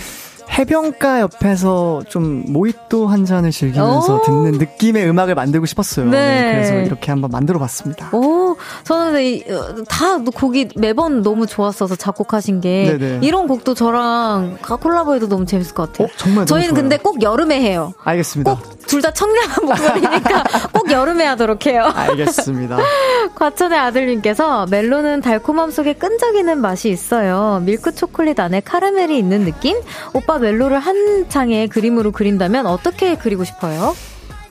[0.50, 6.06] 해변가 옆에서 좀 모히또 한 잔을 즐기면서 듣는 느낌의 음악을 만들고 싶었어요.
[6.06, 6.16] 네.
[6.16, 6.52] 네.
[6.52, 8.08] 그래서 이렇게 한번 만들어 봤습니다.
[8.12, 13.18] 오, 저는 이, 어, 다 곡이 매번 너무 좋았어서 작곡하신 게 네네.
[13.22, 16.06] 이런 곡도 저랑 콜라보해도 너무 재밌을 것 같아요.
[16.08, 16.82] 어, 정말 저희는 좋아요.
[16.82, 17.92] 근데 꼭 여름에 해요.
[18.02, 18.58] 알겠습니다.
[18.86, 21.90] 둘 다 청량한 목소리니까 꼭 여름에 하도록 해요.
[21.94, 22.78] 알겠습니다.
[23.34, 27.60] 과천의 아들님께서 멜로는 달콤함 속에 끈적이는 맛이 있어요.
[27.64, 29.76] 밀크 초콜릿 안에 카라멜이 있는 느낌?
[30.12, 33.94] 오빠 멜로를 한 장의 그림으로 그린다면 어떻게 그리고 싶어요?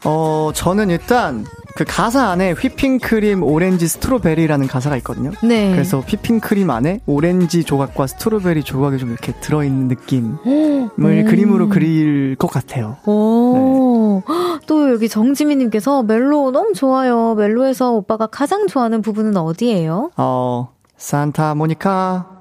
[0.03, 5.31] 어, 저는 일단 그 가사 안에 휘핑크림, 오렌지, strawberry라는 가사가 있거든요.
[5.43, 5.71] 네.
[5.73, 10.89] 그래서 휘핑크림 안에 오렌지 조각과 스트로베리 조각이 좀 이렇게 들어있는 느낌을 음.
[10.97, 12.95] 그림으로 그릴 것 같아요.
[13.05, 14.23] 오.
[14.67, 17.35] 또 여기 정지민님께서 멜로 너무 좋아요.
[17.35, 20.11] 멜로에서 오빠가 가장 좋아하는 부분은 어디예요?
[20.15, 22.34] 어, 산타 모니카,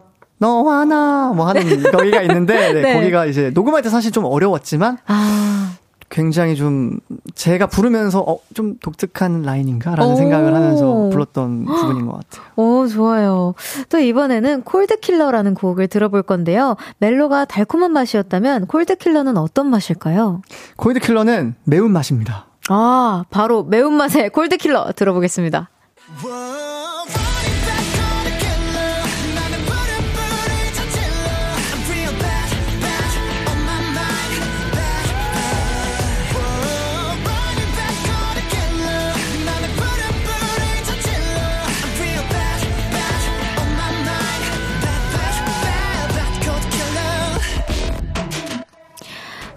[0.45, 2.95] 너와 나, 뭐 하는 거기가 있는데, 네, 네.
[2.95, 5.76] 거기가 이제 녹음할 때 사실 좀 어려웠지만, 아.
[6.11, 7.01] 굉장히 좀
[7.34, 10.16] 제가 부르면서 어, 좀 독특한 라인인가라는 오.
[10.16, 12.45] 생각을 하면서 불렀던 부분인 것 같아요.
[12.55, 13.55] 오, 좋아요.
[13.88, 16.76] 또 이번에는 콜드킬러라는 곡을 들어볼 건데요.
[16.99, 20.42] 멜로가 달콤한 맛이었다면 콜드킬러는 어떤 맛일까요?
[20.76, 22.47] 코이드킬러는 매운 맛입니다.
[22.68, 25.68] 아, 바로 매운 맛의 콜드킬러 들어보겠습니다.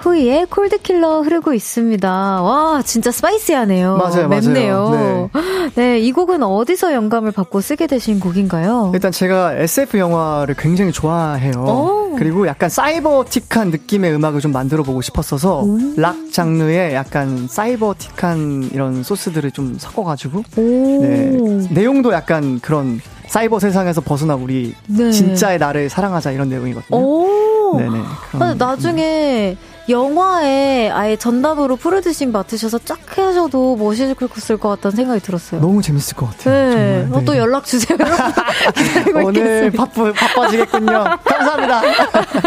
[0.07, 2.09] 후이의 콜드킬러 흐르고 있습니다.
[2.09, 3.97] 와, 진짜 스파이시하네요.
[3.97, 4.41] 맞아요, 맞아요.
[4.41, 5.29] 맵네요.
[5.75, 5.99] 네.
[5.99, 8.91] 이 곡은 어디서 영감을 받고 쓰게 되신 곡인가요?
[8.93, 11.51] 일단 제가 SF 영화를 굉장히 좋아해요.
[11.57, 12.15] 오.
[12.17, 15.65] 그리고 약간 사이버틱한 느낌의 음악을 좀 만들어 보고 싶었어서
[15.97, 21.01] 락 장르의 약간 사이버틱한 이런 소스들을 좀 섞어가지고 오.
[21.01, 21.67] 네.
[21.69, 25.11] 내용도 약간 그런 사이버 세상에서 벗어나 우리 네.
[25.11, 26.97] 진짜의 나를 사랑하자 이런 내용이거든요.
[26.97, 27.75] 오.
[27.77, 27.99] 네네.
[27.99, 29.57] 아, 그런 나중에
[29.89, 34.15] 영화에 아예 전담으로 프로듀싱 맡으셔서 쫙 하셔도 멋있을
[34.57, 35.61] 것 같다는 생각이 들었어요.
[35.61, 36.53] 너무 재밌을 것 같아요.
[36.75, 37.01] 네.
[37.03, 37.17] 정말.
[37.21, 37.39] 어, 또 네.
[37.39, 37.97] 연락 주세요.
[39.23, 39.71] 오늘.
[39.71, 41.03] 바쁘, 바빠지겠군요.
[41.23, 41.81] 감사합니다.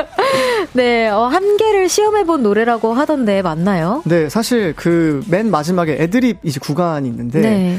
[0.75, 4.03] 네, 어, 한 개를 시험해본 노래라고 하던데 맞나요?
[4.05, 7.79] 네, 사실 그 맨 마지막에 애드립 이제 구간이 있는데, 네.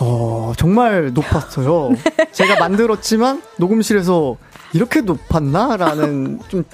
[0.00, 1.90] 어, 정말 높았어요.
[2.32, 4.36] 제가 만들었지만 녹음실에서
[4.74, 5.76] 이렇게 높았나?
[5.76, 6.64] 라는 좀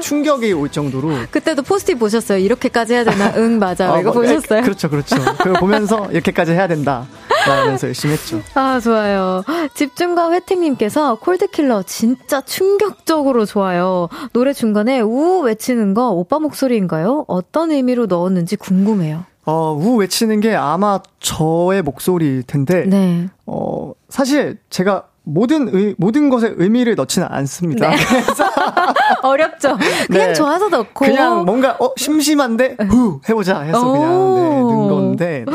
[0.00, 1.10] 충격이 올 정도로.
[1.30, 2.38] 그때도 포스트잇 보셨어요?
[2.38, 3.32] 이렇게까지 해야 되나?
[3.36, 3.92] 응, 맞아.
[3.92, 4.60] 어, 이거 뭐, 보셨어요?
[4.60, 5.16] 에, 그렇죠, 그렇죠.
[5.38, 7.06] 그걸 보면서 이렇게까지 해야 된다.
[7.46, 8.40] 라면서 열심히 했죠.
[8.54, 9.44] 아, 좋아요.
[9.74, 14.08] 집중과 회택님께서 콜드킬러 진짜 충격적으로 좋아요.
[14.32, 17.24] 노래 중간에 우 외치는 거 오빠 목소리인가요?
[17.28, 19.24] 어떤 의미로 넣었는지 궁금해요.
[19.44, 23.28] 어, 우 외치는 게 아마 저의 목소리일 텐데, 네.
[23.46, 27.90] 어, 사실 제가 모든 의, 모든 것에 의미를 넣지는 않습니다.
[27.90, 27.96] 네.
[29.22, 29.76] 어렵죠?
[30.06, 30.34] 그냥 네.
[30.34, 31.04] 좋아서 넣고.
[31.04, 34.70] 그냥 뭔가 어 심심한데 후 해보자 해서 그냥 네, 오.
[34.70, 35.52] 넣은 건데 네.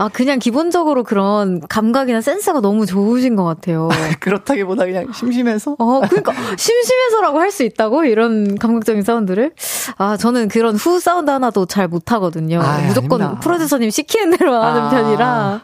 [0.00, 3.90] 아, 그냥 기본적으로 그런 감각이나 센스가 너무 좋으신 것 같아요.
[4.20, 9.52] 그렇다기보다 그냥 심심해서 어, 그러니까 심심해서라고 할 수 있다고 이런 감각적인 사운드를
[9.98, 12.60] 아 저는 그런 후 사운드 하나도 잘 못하거든요.
[12.62, 13.40] 아이, 무조건 아닙니다.
[13.40, 14.88] 프로듀서님 시키는 대로 하는 아.
[14.88, 15.62] 편이라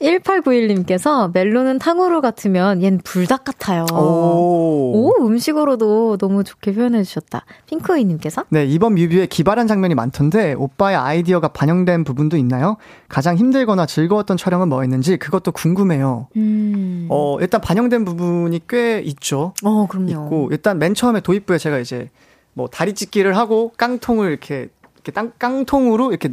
[0.00, 3.84] 1891님께서 멜로는 탕후루 같으면 얜 불닭 같아요.
[3.92, 4.92] 오.
[4.94, 7.44] 오, 음식으로도 너무 좋게 표현해 주셨다.
[7.66, 12.76] 핑크이님께서 네, 이번 뮤비에 기발한 장면이 많던데 오빠의 아이디어가 반영된 부분도 있나요?
[13.08, 16.28] 가장 힘들 거나 즐거웠던 촬영은 뭐였는지 그것도 궁금해요.
[16.36, 17.06] 음.
[17.08, 19.54] 어, 일단 반영된 부분이 꽤 있죠.
[19.64, 20.10] 어, 그럼요.
[20.10, 22.10] 있고 일단 맨 처음에 도입부에 제가 이제
[22.54, 26.30] 뭐 다리 찢기를 하고 깡통을 이렇게 이렇게 땅, 깡통으로 이렇게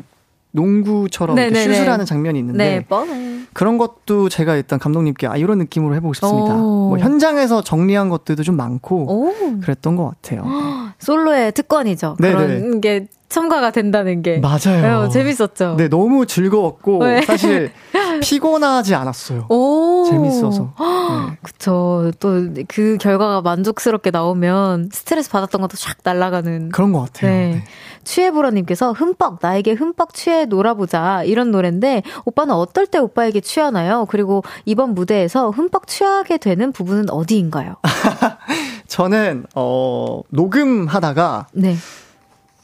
[0.51, 1.75] 농구처럼 이렇게 네네네.
[1.75, 3.45] 슛을 하는 장면이 있는데 네.
[3.53, 6.55] 그런 것도 제가 일단 감독님께 아 이런 느낌으로 해보고 싶습니다.
[6.55, 6.89] 오.
[6.89, 10.43] 뭐 현장에서 정리한 것들도 좀 많고 오, 그랬던 것 같아요.
[10.99, 12.17] 솔로의 특권이죠.
[12.19, 12.33] 네네.
[12.35, 14.39] 그런 게 첨가가 된다는 게.
[14.39, 15.03] 맞아요.
[15.03, 15.75] 네, 재밌었죠.
[15.77, 17.21] 네, 너무 즐거웠고 네.
[17.23, 17.71] 사실
[18.23, 19.47] 피곤하지 않았어요.
[19.49, 20.05] 오.
[20.09, 20.73] 재밌어서.
[20.79, 21.37] 네.
[21.43, 22.11] 그쵸.
[22.19, 26.69] 또 그 결과가 만족스럽게 나오면 스트레스 받았던 것도 쫙 날아가는.
[26.69, 27.29] 그런 것 같아요.
[27.31, 27.51] 네.
[27.55, 27.63] 네.
[28.05, 31.23] 취해보라님께서 흠뻑, 나에게 흠뻑 취해 놀아보자.
[31.25, 34.05] 이런 노래인데, 오빠는 어떨 때 오빠에게 취하나요?
[34.09, 37.75] 그리고 이번 무대에서 흠뻑 취하게 되는 부분은 어디인가요?
[38.87, 41.75] 저는 어 녹음하다가 네.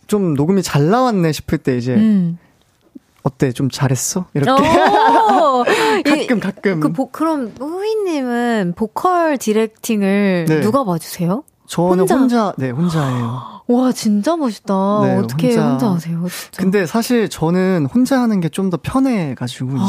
[0.08, 2.38] 좀 녹음이 잘 나왔네 싶을 때 이제 음.
[3.24, 4.52] 어때 좀 잘했어 이렇게
[6.04, 10.62] 가끔 가끔 그 보, 그럼 우이님은 보컬 디렉팅을 네.
[10.62, 11.44] 누가 봐주세요?
[11.66, 12.16] 저는 혼자?
[12.18, 13.42] 혼자, 네 혼자예요.
[13.68, 14.74] 와 진짜 멋있다.
[15.04, 15.70] 네, 어떻게 혼자.
[15.70, 16.28] 혼자, 하세요?
[16.28, 16.62] 진짜.
[16.62, 19.84] 근데 사실 저는 혼자 하는 게 좀 더 편해가지고 이제는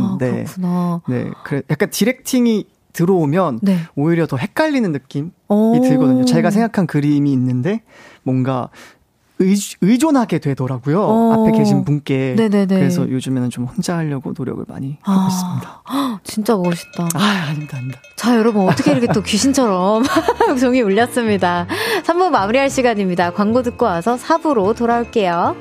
[0.00, 1.00] 아, 네, 그렇구나.
[1.08, 3.80] 네 그래 약간 디렉팅이 들어오면 네.
[3.94, 5.78] 오히려 더 헷갈리는 느낌이 오.
[5.82, 6.24] 들거든요.
[6.24, 7.82] 제가 생각한 그림이 있는데
[8.22, 8.70] 뭔가
[9.40, 11.02] 의, 의존하게 되더라고요.
[11.02, 11.32] 어.
[11.32, 12.34] 앞에 계신 분께.
[12.36, 12.66] 네네네.
[12.66, 15.28] 그래서 요즘에는 좀 혼자 하려고 노력을 많이 하고 아.
[15.28, 16.20] 있습니다.
[16.22, 17.08] 진짜 멋있다.
[17.14, 18.00] 아, 아닙니다, 아닙니다.
[18.16, 20.04] 자, 여러분, 어떻게 이렇게 또 귀신처럼
[20.60, 21.66] 종이 울렸습니다.
[22.04, 23.32] 3부 마무리할 시간입니다.
[23.32, 25.56] 광고 듣고 와서 4부로 돌아올게요.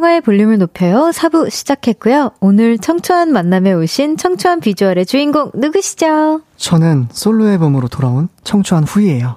[0.00, 1.10] 청하의 볼륨을 높여요.
[1.12, 2.32] 4부 시작했고요.
[2.40, 6.40] 오늘 청초한 만남에 오신 청초한 비주얼의 주인공 누구시죠?
[6.56, 9.36] 저는 솔로 앨범으로 돌아온 청초한 후이예요.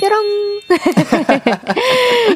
[0.00, 0.44] 뾰롱.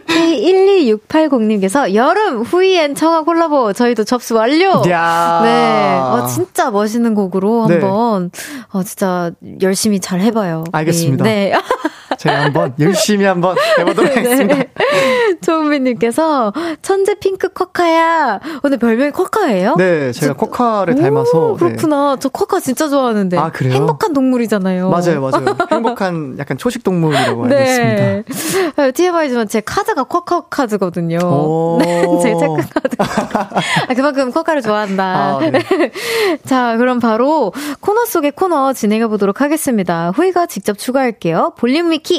[0.06, 4.82] K12680님께서 여름 후이엔 청아 콜라보 저희도 접수 완료.
[4.88, 5.40] 야.
[5.42, 5.96] 네.
[5.98, 7.74] 어, 진짜 멋있는 곡으로 네.
[7.74, 8.30] 한번
[8.70, 10.62] 어, 진짜 열심히 잘 해봐요.
[10.70, 11.24] 알겠습니다.
[11.24, 11.52] 네.
[12.18, 14.20] 제가 한번 열심히 한번 해보도록 네.
[14.20, 14.64] 하겠습니다.
[15.40, 16.52] 조은미님께서
[16.82, 18.40] 천재 핑크 쿼카야.
[18.62, 19.76] 오늘 별명이 쿼카예요?
[19.76, 21.52] 네, 제가 저, 쿼카를 닮아서.
[21.52, 22.14] 오, 그렇구나.
[22.14, 22.20] 네.
[22.20, 23.38] 저 쿼카 진짜 좋아하는데.
[23.38, 23.74] 아 그래요?
[23.74, 24.90] 행복한 동물이잖아요.
[24.90, 25.56] 맞아요, 맞아요.
[25.70, 28.24] 행복한 약간 초식 동물이라고 알고 네.
[28.28, 28.90] 있습니다.
[28.92, 31.18] TMI지만 제 카드가 쿼카 카드거든요.
[31.80, 32.96] 네, 제 체크 카드.
[33.88, 35.04] 아, 그만큼 쿼카를 좋아한다.
[35.04, 35.62] 아, 네.
[36.44, 40.10] 자, 그럼 바로 코너 속의 코너 진행해 보도록 하겠습니다.
[40.14, 41.52] 후이가 직접 추가할게요.
[41.56, 42.17] 볼륨 위키.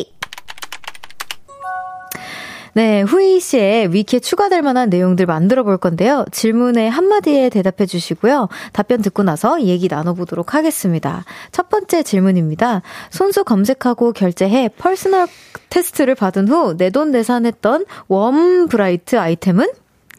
[2.74, 6.26] 네, 후이 씨의 위키에 추가될 만한 내용들 만들어 볼 건데요.
[6.32, 8.48] 질문에 한마디에 대답해 주시고요.
[8.74, 11.26] 답변 듣고 나서 얘기 나눠보도록 하겠습니다.
[11.52, 12.82] 첫 번째 질문입니다.
[13.10, 15.28] 손수 검색하고 결제해 personal
[15.70, 19.70] 테스트를 받은 후 내돈내산했던 warm bright 아이템은?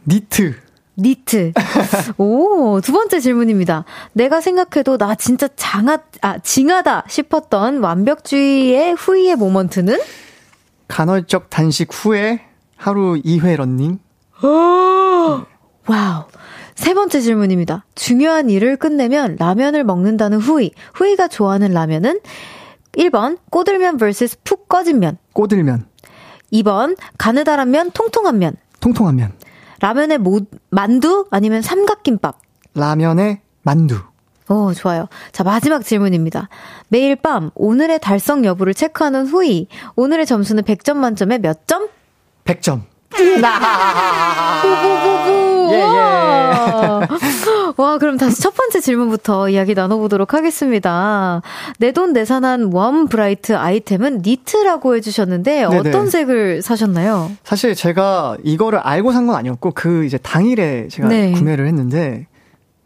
[0.07, 0.55] 니트.
[0.99, 1.53] 니트.
[2.19, 3.85] 오, 두 번째 질문입니다.
[4.13, 9.99] 내가 생각해도 나 진짜 장하, 아, 징하다 싶었던 완벽주의의 후이의 moment는?
[10.91, 12.41] 간헐적 단식 후에
[12.77, 14.01] 하루 2회 런닝.
[14.43, 16.25] Wow.
[16.75, 17.85] 세 번째 질문입니다.
[17.95, 20.73] 중요한 일을 끝내면 라면을 먹는다는 후이.
[20.95, 22.21] 후이가 좋아하는 라면은
[22.97, 25.17] 1번 꼬들면 vs 푹 꺼진 면.
[25.33, 25.87] 꼬들면.
[26.53, 28.57] 2번 가느다란 면, 통통한 면.
[28.81, 29.33] 통통한 면.
[29.81, 32.39] 라면에 모, 만두 아니면 삼각김밥.
[32.75, 34.01] 라면에 만두.
[34.51, 35.07] 오, 좋아요.
[35.33, 36.49] 자, 마지막 질문입니다.
[36.89, 39.69] 매일 밤 오늘의 달성 여부를 체크하는 후이.
[39.95, 41.89] 오늘의 점수는 100점 만점에 몇 점?
[42.45, 42.81] 100점.
[45.71, 45.83] 예, 예.
[47.77, 51.43] 와, 그럼 다시 첫 번째 질문부터 이야기 나눠보도록 하겠습니다.
[51.79, 55.89] 내 돈 내산한 웜 브라이트 아이템은 니트라고 해주셨는데 네네.
[55.91, 57.31] 어떤 색을 사셨나요?
[57.45, 61.33] 사실 제가 이거를 알고 산 건 아니었고 그 이제 당일에 제가 네.
[61.33, 62.27] 구매를 했는데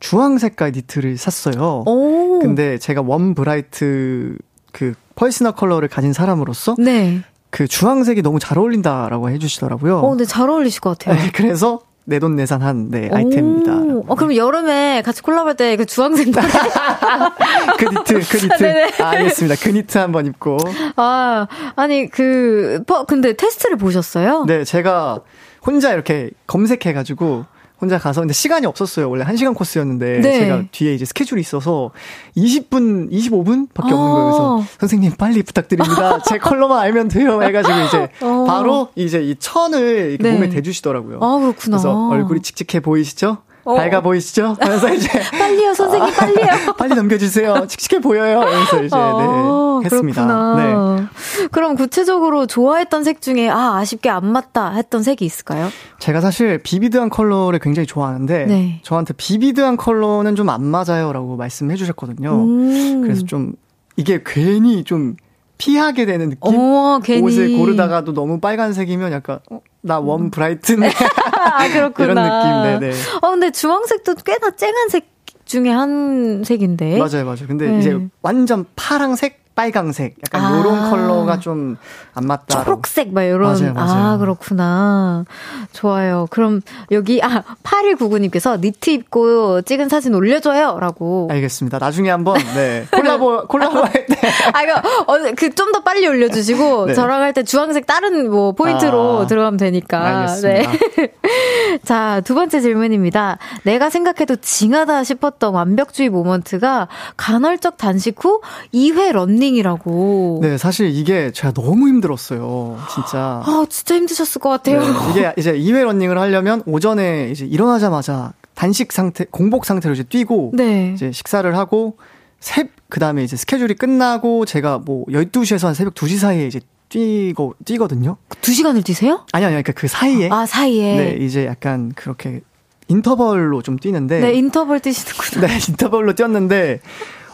[0.04, 1.82] 주황 색깔 니트를 샀어요.
[1.86, 2.38] 오.
[2.40, 4.36] 근데 제가 warm bright
[4.70, 7.22] 그 personal color를 가진 사람으로서 네.
[7.48, 10.00] 그 주황색이 너무 잘 어울린다라고 해주시더라고요.
[10.00, 11.18] 어, 근데 잘 어울리실 것 같아요.
[11.18, 13.72] 네, 그래서 내돈내산한 네 아이템입니다.
[14.06, 16.28] 어 그럼 여름에 같이 콜라보할 때 그 주황색
[17.78, 19.54] 그 니트 그 니트 아, 알겠습니다.
[19.62, 20.58] 그 니트 한번 입고
[20.96, 21.46] 아
[21.76, 24.44] 아니 그 근데 테스트를 보셨어요?
[24.46, 25.20] 네 제가
[25.64, 27.46] 혼자 이렇게 검색해가지고
[27.84, 29.10] 혼자 가서 근데 시간이 없었어요.
[29.10, 30.38] 원래 1시간 코스였는데 네.
[30.38, 31.90] 제가 뒤에 이제 스케줄이 있어서
[32.36, 34.24] 20분, 25분밖에 없는 거예요.
[34.24, 34.66] 그래서 아.
[34.80, 36.20] 선생님 빨리 부탁드립니다.
[36.26, 37.42] 제 컬러만 알면 돼요.
[37.42, 38.44] 해 가지고 이제 어.
[38.46, 40.32] 바로 이제 이 천을 이렇게 네.
[40.32, 41.18] 몸에 대 주시더라고요.
[41.20, 41.76] 아 그렇구나.
[41.76, 43.38] 그래서 얼굴이 칙칙해 보이시죠?
[43.64, 43.74] 어.
[43.74, 44.56] 밝아 보이시죠?
[44.60, 45.08] 그래서 이제
[45.38, 46.46] 빨리요 선생님 아, 빨리요.
[46.78, 47.66] 빨리 넘겨주세요.
[47.66, 48.40] 칙칙해 보여요.
[48.40, 50.24] 그래서 이제 아, 네, 했습니다.
[50.26, 50.56] 그렇구나.
[50.56, 51.48] 네.
[51.50, 55.68] 그럼 구체적으로 좋아했던 색 중에 아 아쉽게 안 맞다 했던 색이 있을까요?
[55.98, 58.80] 제가 사실 비비드한 컬러를 굉장히 좋아하는데 네.
[58.82, 62.30] 저한테 비비드한 컬러는 좀 안 맞아요라고 말씀해 주셨거든요.
[62.34, 63.00] 음.
[63.02, 63.54] 그래서 좀
[63.96, 65.16] 이게 괜히 좀
[65.58, 66.58] 피하게 되는 느낌?
[66.58, 70.90] 어, 옷을 고르다가도 너무 빨간색이면 약간 어, 나원 브라이트네.
[70.90, 72.12] 아, 그렇구나.
[72.12, 72.80] 이런 느낌.
[72.80, 72.96] 네네.
[73.22, 75.12] 어, 근데 주황색도 꽤나 쨍한 색
[75.44, 76.98] 중에 한 색인데.
[76.98, 77.46] 맞아요, 맞아요.
[77.46, 77.78] 근데 네.
[77.78, 80.58] 이제 완전 파랑색 빨강색 약간 아.
[80.58, 81.76] 요런 컬러가 좀
[82.16, 82.62] 안 맞다.
[82.64, 84.04] 초록색 막 요런 맞아요, 맞아요.
[84.14, 85.24] 아 그렇구나.
[85.72, 86.26] 좋아요.
[86.30, 86.60] 그럼
[86.92, 91.28] 여기 아 8199님께서 니트 입고 찍은 사진 올려줘요라고.
[91.32, 91.78] 알겠습니다.
[91.80, 94.16] 나중에 한번 네 콜라보 콜라보 할 때.
[94.52, 94.74] 아 이거
[95.08, 96.94] 어, 그좀 더 빨리 올려주시고 네.
[96.94, 99.26] 저랑 할 때 주황색 다른 뭐 포인트로 아.
[99.26, 100.20] 들어가면 되니까.
[100.20, 100.70] 알겠습니다.
[100.70, 101.12] 네.
[101.82, 103.38] 자두 번째 질문입니다.
[103.64, 106.86] 내가 생각해도 징하다 싶었던 완벽주의 모먼트가
[107.16, 108.40] 간헐적 단식 후
[108.72, 110.38] 2회 런닝 런닝이라고.
[110.42, 112.78] 네, 사실 이게 제가 너무 힘들었어요.
[112.92, 113.42] 진짜.
[113.44, 114.80] 아, 진짜 힘드셨을 것 같아요.
[114.80, 120.52] 네, 이게 이제 2회 런닝을 하려면 오전에 이제 일어나자마자 단식 상태, 공복 상태로 이제 뛰고
[120.54, 120.92] 네.
[120.94, 121.96] 이제 식사를 하고
[122.40, 127.56] 새 그 다음에 이제 스케줄이 끝나고 제가 뭐 12시에서 한 새벽 2시 사이에 이제 뛰고
[127.64, 128.18] 뛰거든요.
[128.40, 129.26] 2시간을 뛰세요?
[129.32, 129.62] 아니요, 아니요.
[129.64, 130.28] 그러니까 그 사이에.
[130.30, 130.96] 아, 사이에.
[130.96, 132.42] 네, 이제 약간 그렇게
[132.86, 134.20] 인터벌로 좀 뛰는데.
[134.20, 135.48] 네, 인터벌 뛰시는구나.
[135.48, 136.80] 네, 인터벌로 뛰었는데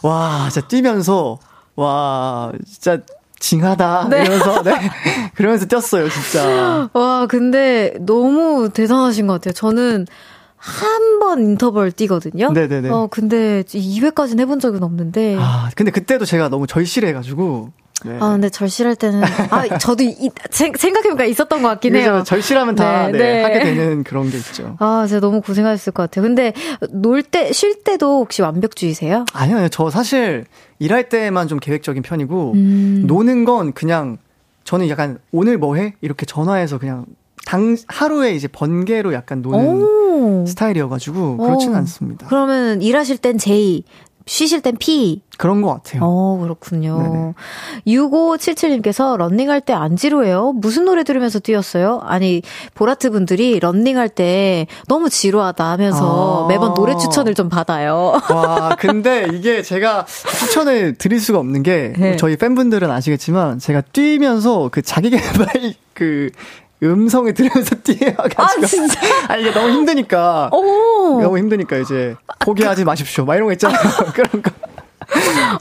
[0.03, 1.39] 와, 진짜 뛰면서
[1.81, 2.99] 와, 진짜
[3.39, 4.09] 징하다.
[4.11, 4.23] 네.
[4.23, 4.73] 이러면서, 네.
[5.35, 6.91] 그러면서 뛰었어요, 진짜.
[6.93, 9.55] 와, 근데 너무 대단하신 것 같아요.
[9.55, 10.07] 저는
[10.61, 12.53] 한 번 인터벌 뛰거든요.
[12.53, 12.89] 네네네.
[12.91, 15.37] 어, 근데 2회까지는 해본 적은 없는데.
[15.39, 17.73] 아, 근데 그때도 제가 너무 절실해가지고.
[18.07, 18.17] 네.
[18.21, 22.23] 아, 근데 절실할 때는, 아, 저도 이, 생각해보니까 있었던 것 같긴 해요.
[22.27, 23.43] 절실하면 다, 네, 네, 네.
[23.43, 24.77] 하게 되는 그런 게 있죠.
[24.79, 26.23] 아, 제가 너무 고생하셨을 것 같아요.
[26.23, 26.55] 근데,
[26.91, 29.27] 놀 때, 쉴 때도 혹시 완벽주의세요?
[29.35, 29.69] 아니요, 아니요.
[29.71, 30.47] 저 사실,
[30.79, 33.05] 일할 때만 좀 계획적인 편이고, 음.
[33.07, 34.17] 노는 건 그냥,
[34.65, 35.95] 저는 약간, 오늘 뭐 해?
[36.01, 37.05] 이렇게 전화해서 그냥,
[37.47, 39.83] 당, 하루에 이제 번개로 약간 노는
[40.43, 40.47] 오.
[40.47, 42.27] 스타일이어가지고, 그렇지는 않습니다.
[42.29, 43.85] 그러면 일하실 땐 J,
[44.27, 45.23] 쉬실 땐 P.
[45.39, 46.03] 그런 것 같아요.
[46.05, 47.03] 어, 그렇군요.
[47.03, 47.35] 네네.
[47.87, 50.53] 6577님께서 런닝할 때 안 지루해요?
[50.53, 52.01] 무슨 노래 들으면서 뛰었어요?
[52.05, 52.43] 아니,
[52.75, 58.21] 보라트 분들이 런닝할 때 너무 지루하다 하면서 아~ 매번 노래 추천을 좀 받아요.
[58.31, 62.17] 와, 근데 이게 제가 추천을 드릴 수가 없는 게 네.
[62.17, 65.49] 저희 팬분들은 아시겠지만 제가 뛰면서 그 자기 개발
[65.95, 66.31] 그
[66.83, 68.43] 음성을 들으면서 뛰어가지고.
[68.43, 69.01] 아, 진짜?
[69.29, 70.51] 아, 이게 너무 힘드니까.
[70.53, 71.21] 오.
[71.21, 73.25] 너무 힘드니까 이제 포기하지 마십시오.
[73.25, 73.81] 막 이런 거 있잖아요.
[74.15, 74.51] 그런 거.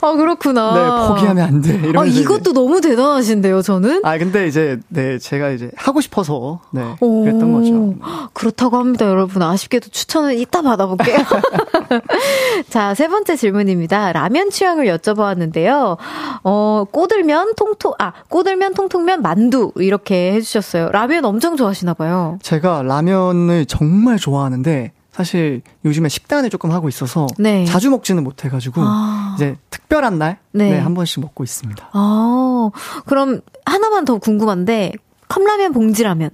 [0.00, 0.74] 아, 그렇구나.
[0.74, 1.74] 네, 포기하면 안 돼.
[1.74, 4.02] 이런 아, 이것도 너무 대단하신데요, 저는?
[4.04, 7.94] 아, 근데 이제, 네, 제가 이제 하고 싶어서, 네, 그랬던 거죠.
[8.32, 9.42] 그렇다고 합니다, 여러분.
[9.42, 11.18] 아쉽게도 추천은 이따 받아볼게요.
[12.68, 14.12] 자, 세 번째 질문입니다.
[14.12, 15.96] 라면 취향을 여쭤보았는데요.
[16.44, 20.90] 어, 꼬들면, 통통, 아, 꼬들면, 통통면, 만두, 이렇게 해주셨어요.
[20.92, 22.38] 라면 엄청 좋아하시나봐요.
[22.42, 27.64] 제가 라면을 정말 좋아하는데, 사실 요즘에 식단을 조금 하고 있어서 네.
[27.64, 29.34] 자주 먹지는 못해가지고 아.
[29.36, 30.80] 이제 특별한 날한 네.
[30.80, 31.90] 네, 번씩 먹고 있습니다.
[31.92, 32.70] 아,
[33.06, 34.92] 그럼 하나만 더 궁금한데
[35.28, 36.30] 컵라면, 봉지라면.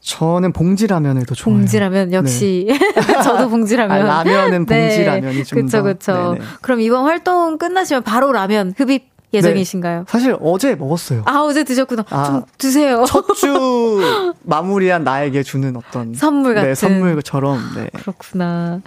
[0.00, 1.60] 저는 봉지라면을 더 좋아해요.
[1.60, 2.78] 봉지라면 역시 네.
[3.24, 4.06] 저도 봉지라면.
[4.06, 4.88] 아, 라면은 네.
[4.88, 5.44] 봉지라면이 네.
[5.44, 5.82] 좀 그쵸, 더.
[5.84, 6.12] 그쵸.
[6.34, 6.44] 네네.
[6.60, 9.98] 그럼 이번 활동 끝나시면 바로 라면 흡입 예정이신가요?
[10.00, 10.04] 네.
[10.08, 11.22] 사실 어제 먹었어요.
[11.26, 12.04] 아, 어제 드셨구나.
[12.10, 13.04] 아, 좀 드세요.
[13.06, 14.00] 첫 주
[14.44, 16.68] 마무리한 나에게 주는 어떤 선물 같은.
[16.68, 17.58] 네, 선물처럼.
[17.76, 17.88] 네.
[17.94, 18.80] 그렇구나.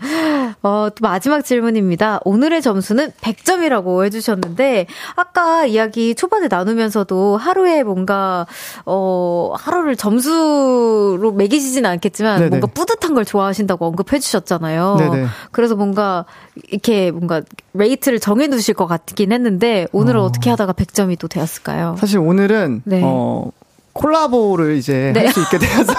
[0.63, 2.19] 어, 또 마지막 질문입니다.
[2.23, 8.45] 오늘의 점수는 100점이라고 해 주셨는데, 아까 이야기 초반에 나누면서도 하루에 뭔가,
[8.85, 12.49] 어, 하루를 점수로 매기시지는 않겠지만, 네네.
[12.49, 14.95] 뭔가 뿌듯한 걸 좋아하신다고 언급해 주셨잖아요.
[14.99, 15.25] 네네.
[15.51, 16.25] 그래서 뭔가,
[16.69, 17.41] 이렇게 뭔가,
[17.73, 20.31] rate를 정해두실 것 같긴 했는데, 오늘은 어.
[20.31, 21.95] 떻게 하다가 100점이 또 되었을까요?
[21.99, 23.01] 사실 오늘은, 네.
[23.03, 23.51] 어,
[23.97, 25.21] 콜라보를 이제 네.
[25.21, 25.93] 할수 있게 되어서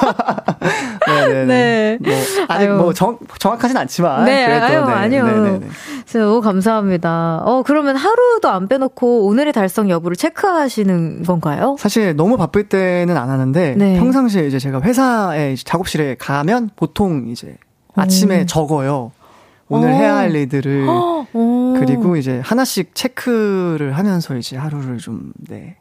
[1.07, 1.99] 네네네.
[2.01, 2.11] 네.
[2.11, 2.15] 뭐
[2.49, 2.75] 아직 아유.
[2.77, 4.93] 뭐 정, 정확하진 않지만 네, 그래도 아유, 네.
[4.93, 5.27] 아니요.
[5.27, 5.69] 네네네.
[6.13, 7.43] 너무 감사합니다.
[7.45, 11.77] 어 그러면 하루도 안 빼놓고 오늘의 달성 여부를 체크하시는 건가요?
[11.79, 13.99] 사실 너무 바쁠 때는 안 하는데 네.
[13.99, 17.57] 평상시에 이제 제가 회사에 작업실에 가면 보통 이제
[17.97, 18.47] 아침에 오.
[18.47, 19.11] 적어요.
[19.69, 19.93] 오늘 오.
[19.93, 20.87] 해야 할 일들을
[21.79, 25.77] 그리고 이제 하나씩 체크를 하면서 이제 하루를 좀 네.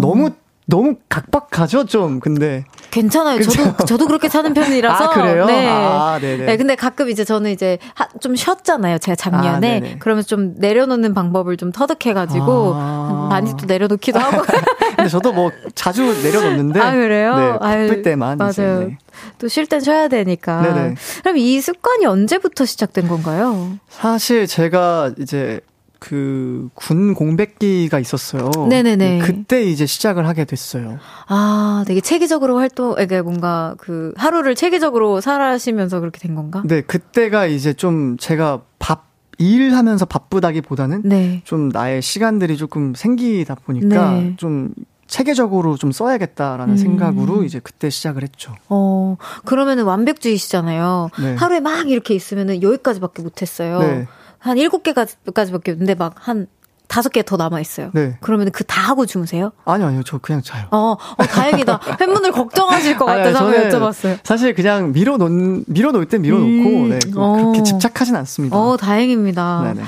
[0.00, 0.30] 너무
[0.66, 2.64] 너무 각박하죠, 좀, 근데.
[2.90, 3.38] 괜찮아요.
[3.38, 3.50] 그쵸?
[3.50, 5.04] 저도, 저도 그렇게 사는 편이라서.
[5.04, 5.46] 아, 그래요?
[5.46, 5.68] 네.
[5.68, 6.44] 아, 네네.
[6.44, 8.98] 네, 근데 가끔 이제 저는 이제 하, 좀 쉬었잖아요.
[8.98, 9.82] 제가 작년에.
[9.84, 13.26] 아, 그러면 좀 내려놓는 방법을 좀 터득해가지고, 아.
[13.30, 14.42] 많이 또 내려놓기도 하고.
[14.96, 16.80] 근데 저도 뭐 자주 내려놓는데.
[16.80, 17.36] 아, 그래요?
[17.36, 18.38] 네, 바쁠 때만.
[18.38, 18.80] 맞아요.
[18.80, 18.98] 네.
[19.38, 20.62] 또쉴 땐 쉬어야 되니까.
[20.62, 20.94] 네네.
[21.22, 23.72] 그럼 이 습관이 언제부터 시작된 건가요?
[23.88, 25.60] 사실 제가 이제
[26.02, 28.50] 그 군 공백기가 있었어요.
[28.68, 29.20] 네네네.
[29.20, 30.98] 그때 이제 시작을 하게 됐어요.
[31.28, 36.62] 아, 되게 체계적으로 활동, 이게 뭔가 그 하루를 체계적으로 살아시면서 그렇게 된 건가?
[36.66, 41.42] 네, 그때가 이제 좀 제가 밥 일하면서 바쁘다기보다는 네.
[41.44, 44.34] 좀 나의 시간들이 조금 생기다 보니까 네.
[44.36, 44.72] 좀
[45.06, 46.76] 체계적으로 좀 써야겠다라는 음.
[46.76, 48.54] 생각으로 이제 그때 시작을 했죠.
[48.68, 51.10] 어, 그러면은 완벽주의시잖아요.
[51.20, 51.34] 네.
[51.34, 54.06] 하루에 막 이렇게 있으면은 여기까지밖에 못했어요.
[54.44, 54.48] 네.
[54.48, 56.46] 한 일곱 개까지밖에 없는데 막 한
[56.88, 57.88] 다섯 개 더 남아 있어요.
[57.94, 58.18] 네.
[58.20, 59.52] 그러면 그 다 하고 주무세요?
[59.64, 60.02] 아니요, 아니요.
[60.04, 60.66] 저 그냥 자요.
[60.70, 61.78] 어, 어 다행이다.
[61.98, 64.18] 팬분들 걱정하실 것 같아서 한번 여쭤봤어요.
[64.24, 65.30] 사실 그냥 밀어 놓
[65.68, 67.36] 밀어 놓을 때 밀어 놓고 음, 네, 어.
[67.36, 68.58] 그렇게 집착하진 않습니다.
[68.58, 69.62] 어, 다행입니다.
[69.72, 69.82] 네네.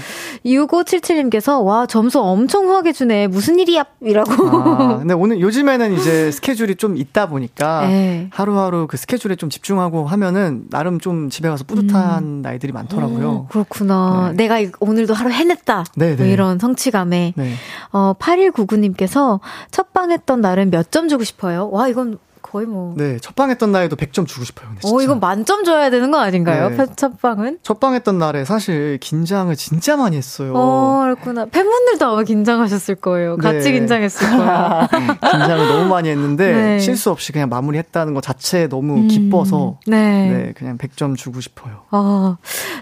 [0.44, 4.32] 6577님께서 와 점수 엄청 후하게 주네 무슨 일이야 이라고.
[4.32, 8.28] 아, 근데 오늘 요즘에는 이제 스케줄이 좀 있다 보니까 네.
[8.30, 12.42] 하루하루 그 스케줄에 좀 집중하고 하면은 나름 좀 집에 가서 뿌듯한 음.
[12.42, 13.28] 날들이 많더라고요.
[13.30, 14.32] 오, 그렇구나.
[14.36, 14.46] 네.
[14.48, 15.84] 내가 오늘도 하루 해냈다.
[15.96, 17.34] 네, 뭐 이런 성취감에.
[17.36, 17.52] 네.
[17.92, 19.40] 어 8199님께서
[19.70, 21.70] 첫방 했던 날은 몇 점 주고 싶어요?
[21.72, 22.18] 와 이건
[22.54, 22.94] 거의 뭐.
[22.96, 24.68] 네, 첫방 했던 날에도 100점 주고 싶어요.
[24.68, 26.68] 근데 어, 이건 만점 줘야 되는 거 아닌가요?
[26.70, 26.86] 네.
[26.94, 27.58] 첫방은?
[27.64, 30.52] 첫방 했던 날에 사실 긴장을 진짜 많이 했어요.
[30.54, 31.46] 어, 그렇구나.
[31.46, 33.38] 팬분들도 아마 긴장하셨을 거예요.
[33.38, 33.72] 같이 네.
[33.72, 34.88] 긴장했을 거예요.
[35.20, 36.78] 긴장을 너무 많이 했는데 네.
[36.78, 39.96] 실수 없이 그냥 마무리했다는 것 자체에 너무 음, 기뻐서 네.
[40.30, 41.82] 네, 그냥 100점 주고 싶어요.
[41.90, 42.36] 어,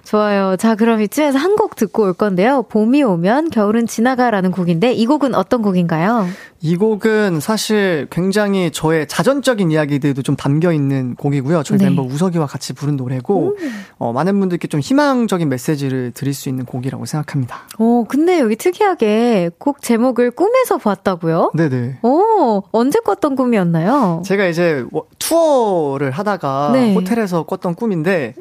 [0.04, 0.56] 좋아요.
[0.58, 2.62] 자, 그럼 이쯤에서 한 곡 듣고 올 건데요.
[2.68, 6.26] 봄이 오면 겨울은 지나가라는 곡인데 이 곡은 어떤 곡인가요?
[6.64, 11.64] 이 곡은 사실 굉장히 저의 자전적인 이야기들도 좀 담겨 있는 곡이고요.
[11.64, 11.86] 저희 네.
[11.86, 13.56] 멤버 우석이와 같이 부른 노래고,
[13.98, 17.62] 어, 많은 분들께 좀 희망적인 메시지를 드릴 수 있는 곡이라고 생각합니다.
[17.80, 21.50] 어, 근데 여기 특이하게 곡 제목을 꿈에서 봤다고요?
[21.54, 21.98] 네네.
[22.02, 24.22] 오, 언제 꿨던 꿈이었나요?
[24.24, 24.84] 제가 이제
[25.18, 26.94] 투어를 하다가 네.
[26.94, 28.34] 호텔에서 꿨던 꿈인데,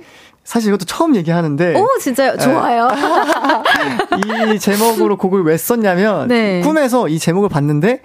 [0.43, 1.75] 사실 이것도 처음 얘기하는데.
[1.79, 2.37] 오, 진짜요?
[2.37, 2.87] 좋아요.
[4.53, 6.61] 이 제목으로 곡을 왜 썼냐면, 네.
[6.61, 8.01] 꿈에서 이 제목을 봤는데,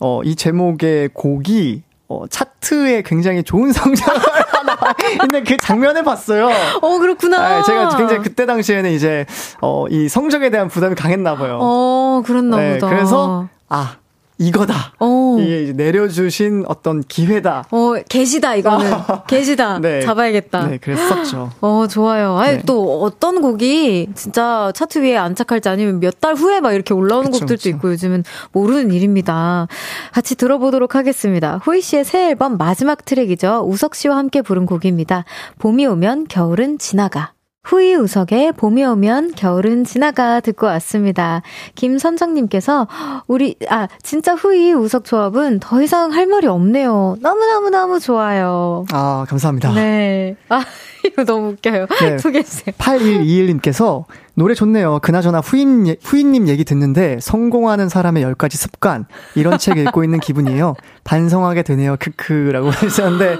[0.00, 6.50] 어, 이 제목의 곡이, 어, 차트에 굉장히 좋은 성적을 하나 있는 그 장면을 봤어요.
[6.82, 7.56] 어, 그렇구나.
[7.58, 9.24] 네, 제가 굉장히 그때 당시에는 이제,
[9.60, 11.58] 어, 이 성적에 대한 부담이 강했나 봐요.
[11.60, 12.88] 어, 그랬나 네, 보다.
[12.88, 13.96] 그래서, 아,
[14.38, 14.92] 이거다.
[15.00, 15.38] 오.
[15.40, 17.64] 이게 내려주신 어떤 기회다.
[17.70, 18.90] 어, 계시다, 이거는.
[19.26, 19.78] 계시다.
[19.78, 20.02] 네.
[20.02, 20.66] 잡아야겠다.
[20.66, 21.52] 네, 그랬었죠.
[21.62, 22.36] 어, 좋아요.
[22.36, 22.62] 아니, 네.
[22.66, 27.40] 또 어떤 곡이 진짜 차트 위에 안착할지 아니면 몇 달 후에 막 이렇게 올라오는 그쵸,
[27.40, 27.68] 곡들도 그쵸.
[27.70, 29.68] 있고 요즘은 모르는 일입니다.
[30.12, 31.60] 같이 들어보도록 하겠습니다.
[31.66, 33.64] 호이 씨의 새 앨범 마지막 트랙이죠.
[33.66, 35.24] 우석 씨와 함께 부른 곡입니다.
[35.58, 37.32] 봄이 오면 겨울은 지나가.
[37.66, 41.42] 후이 우석의 봄이 오면 겨울은 지나가 듣고 왔습니다.
[41.74, 42.86] 김선정님께서
[43.26, 47.16] 우리 아 진짜 후이 우석 조합은 더 이상 할 말이 없네요.
[47.20, 48.84] 너무 너무 너무 좋아요.
[48.92, 49.72] 아 감사합니다.
[49.74, 50.36] 네.
[50.48, 50.62] 아
[51.04, 51.86] 이거 너무 웃겨요.
[52.00, 52.18] 네.
[52.22, 52.74] 소개해주세요.
[52.78, 54.04] 8121님께서
[54.38, 54.98] 노래 좋네요.
[55.00, 60.74] 그나저나 후임, 후임님 얘기 듣는데 성공하는 사람의 10가지 습관 이런 책 읽고 있는 기분이에요.
[61.04, 61.96] 반성하게 되네요.
[61.98, 63.38] 크크라고 하셨는데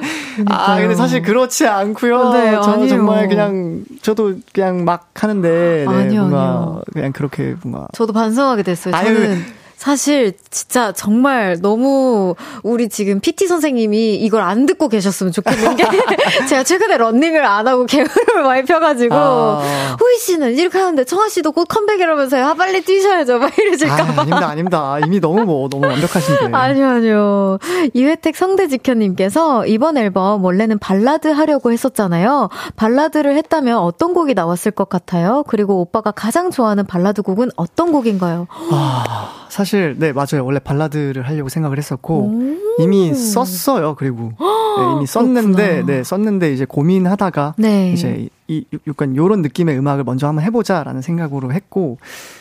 [0.48, 2.32] 아 근데 사실 그렇지 않고요.
[2.32, 2.88] 네, 저는 아니에요.
[2.88, 6.82] 정말 그냥 저도 그냥 막 하는데 네, 아니요, 뭔가 아니요.
[6.94, 8.94] 그냥 그렇게 뭔가 저도 반성하게 됐어요.
[8.94, 9.38] 저는 아유,
[9.76, 15.84] 사실 진짜 정말 너무 우리 지금 PT 선생님이 이걸 안 듣고 계셨으면 좋겠는 게
[16.48, 19.96] 제가 최근에 런닝을 안 하고 게으름을 많이 펴가지고 아.
[20.00, 22.46] 후이 씨는 이렇게 하는데 청아 씨도 곧 컴백이라면서요.
[22.46, 23.38] 아 빨리 뛰셔야죠.
[23.38, 24.02] 막 이러실까봐.
[24.02, 24.98] 아, 아닙니다, 아닙니다.
[25.04, 26.56] 이미 너무 뭐 너무 완벽하신데.
[26.56, 27.58] 아니요, 아니요.
[27.92, 32.48] 이회택 성대지켜님께서 이번 앨범 원래는 발라드 하려고 했었잖아요.
[32.76, 35.44] 발라드를 했다면 어떤 곡이 나왔을 것 같아요?
[35.46, 38.46] 그리고 오빠가 가장 좋아하는 발라드 곡은 어떤 곡인가요?
[38.72, 39.45] 아.
[39.48, 40.44] 사실 네 맞아요.
[40.44, 43.94] 원래 발라드를 하려고 생각을 했었고 이미 썼어요.
[43.96, 47.92] 그리고 네, 이미 썼는데 네 썼는데 이제 고민하다가 네.
[47.92, 51.98] 이제 이 약간 요런 느낌의 음악을 먼저 한번 해보자라는 생각으로 했고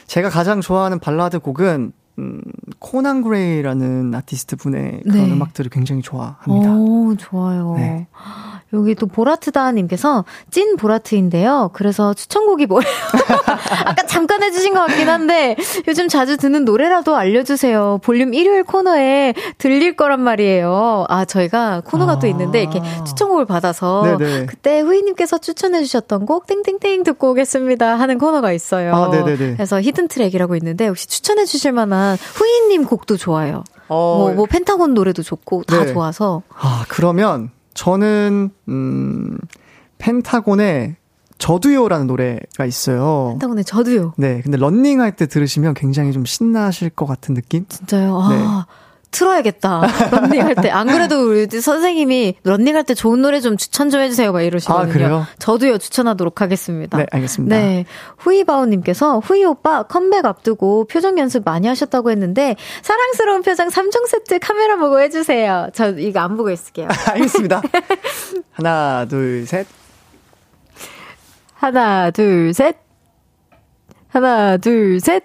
[0.08, 2.42] 제가 가장 좋아하는 발라드 곡은 음,
[2.80, 5.32] 코난 그레이라는 아티스트 분의 그런 네.
[5.34, 6.74] 음악들을 굉장히 좋아합니다.
[6.74, 7.76] 오, 좋아요.
[7.78, 8.08] 네.
[8.74, 11.70] 여기 또 보라트다님께서 찐 보라트인데요.
[11.74, 12.92] 그래서 추천곡이 뭐예요?
[13.86, 15.56] 아까 잠깐 해주신 것 같긴 한데
[15.88, 18.00] 요즘 자주 듣는 노래라도 알려주세요.
[18.04, 21.06] 볼륨 일요일 코너에 들릴 거란 말이에요.
[21.10, 24.48] 아 저희가 코너가 아~ 또 있는데 이렇게 추천곡을 받아서 네네.
[24.48, 28.96] 그때 후이님께서 추천해주셨던 곡 땡땡땡 듣고 오겠습니다 하는 코너가 있어요.
[28.96, 29.54] 아, 네네네.
[29.54, 33.64] 그래서 hidden track이라고 있는데 혹시 추천해주실 만한 후이님 곡도 좋아요.
[33.88, 34.18] 어...
[34.18, 35.94] 뭐, 뭐 펜타곤 노래도 좋고 다 네.
[35.94, 36.42] 좋아서.
[36.58, 39.38] 아 그러면 저는 음
[40.00, 40.96] 펜타곤의
[41.38, 43.30] 저도요라는 노래가 있어요.
[43.34, 44.14] 펜타곤의 저도요.
[44.18, 47.66] 네, 근데 런닝 할 때 들으시면 굉장히 좀 신나실 것 같은 느낌?
[47.68, 48.18] 진짜요?
[48.20, 48.44] 아, 네.
[49.16, 49.82] 틀어야겠다.
[50.12, 50.70] 런닝 할 때.
[50.70, 54.32] 안 그래도 우리 선생님이 런닝 할 때 좋은 노래 좀 추천 좀 해주세요.
[54.32, 54.90] 막 이러시거든요.
[54.90, 55.26] 아, 그래요?
[55.40, 56.98] 저도요, 추천하도록 하겠습니다.
[56.98, 57.56] 네, 알겠습니다.
[57.56, 57.86] 네.
[58.18, 64.76] 후이바오님께서 후이 오빠 컴백 앞두고 표정 연습 많이 하셨다고 했는데 사랑스러운 표정 3종 세트 카메라
[64.76, 65.70] 보고 해주세요.
[65.74, 66.88] 저 이거 안 보고 있을게요.
[67.14, 67.62] 알겠습니다.
[68.52, 69.66] 하나, 둘, 셋.
[71.54, 72.76] 하나, 둘, 셋.
[74.10, 75.24] 하나, 둘, 셋.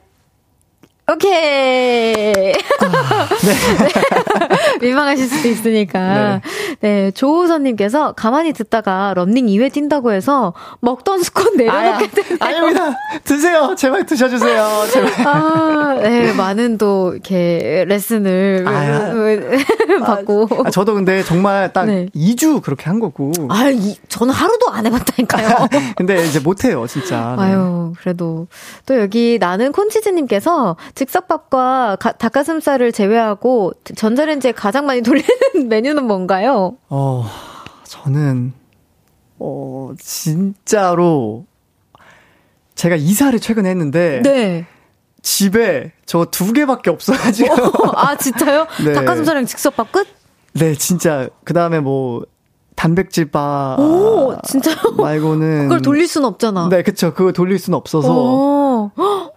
[1.12, 2.52] 오케이.
[2.80, 4.22] 아, 네.
[4.80, 6.14] 민망하실 수도 있으니까.
[6.14, 6.40] 네.
[6.80, 7.10] 네.
[7.12, 12.38] 조호선님께서 가만히 듣다가 런닝 2회 뛴다고 해서 먹던 스콘 내려놓게 되네요.
[12.40, 12.96] 아닙니다.
[13.24, 13.74] 드세요.
[13.76, 14.68] 제발 드셔주세요.
[14.92, 15.26] 제발.
[15.26, 16.32] 아, 네.
[16.32, 18.64] 많은 또 이렇게 레슨을
[20.00, 20.48] 받고.
[20.64, 22.06] 아, 저도 근데 정말 딱 네.
[22.14, 23.32] 2주 그렇게 한 거고.
[23.48, 25.68] 아, 이, 저는 하루도 안 해봤다니까요.
[25.96, 27.34] 근데 이제 못해요, 진짜.
[27.38, 27.44] 네.
[27.44, 28.46] 아유, 그래도.
[28.86, 35.28] 또 여기 나는 콘치즈님께서 즉석밥과 가, 닭가슴살을 제외하고 전자 레인지에 가장 많이 돌리는
[35.68, 36.76] 메뉴는 뭔가요?
[36.88, 37.24] 어,
[37.84, 38.52] 저는,
[39.38, 41.44] 어, 진짜로,
[42.74, 44.66] 제가 이사를 최근에 했는데, 네.
[45.22, 47.52] 집에 저 두 개밖에 없어가지고.
[47.52, 48.66] 어, 아, 진짜요?
[48.84, 48.92] 네.
[48.94, 50.06] 닭가슴살이랑 즉석밥 끝?
[50.54, 51.28] 네, 진짜.
[51.44, 52.24] 그 다음에 뭐,
[52.74, 53.76] 단백질 바.
[53.78, 54.76] 오, 진짜요?
[54.96, 55.64] 말고는.
[55.64, 56.70] 그걸 돌릴 수는 없잖아.
[56.70, 57.12] 네, 그쵸.
[57.12, 58.10] 그걸 돌릴 수는 없어서.
[58.10, 58.90] 오,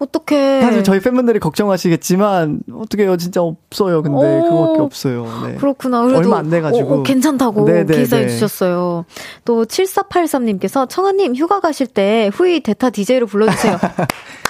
[0.03, 0.61] 어떡해.
[0.61, 3.17] 사실 저희 팬분들이 걱정하시겠지만, 어떡해요.
[3.17, 4.01] 진짜 없어요.
[4.03, 5.25] 근데 오, 그거밖에 없어요.
[5.47, 5.55] 네.
[5.55, 6.01] 그렇구나.
[6.01, 6.89] 얼마 안 돼가지고.
[6.89, 8.29] 오, 어, 어, 괜찮다고 네네, 기사해 네.
[8.29, 9.05] 주셨어요.
[9.45, 13.77] 또 7483님께서 청아님 휴가 가실 때 후이 대타 DJ로 불러주세요.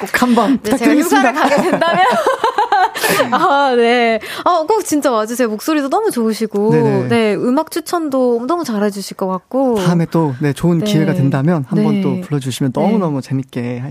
[0.00, 2.04] 꼭 한번 네, 제가 휴가를 가게 된다면
[3.32, 4.18] 아, 네.
[4.44, 5.48] 아, 꼭 진짜 와주세요.
[5.48, 7.08] 목소리도 너무 좋으시고, 네네.
[7.08, 9.76] 네, 음악 추천도 너무 잘해주실 것 같고.
[9.76, 10.84] 다음에 또, 네, 좋은 네.
[10.84, 12.00] 기회가 된다면 한번 네.
[12.00, 13.28] 또 불러주시면 너무너무 네.
[13.28, 13.82] 재밌게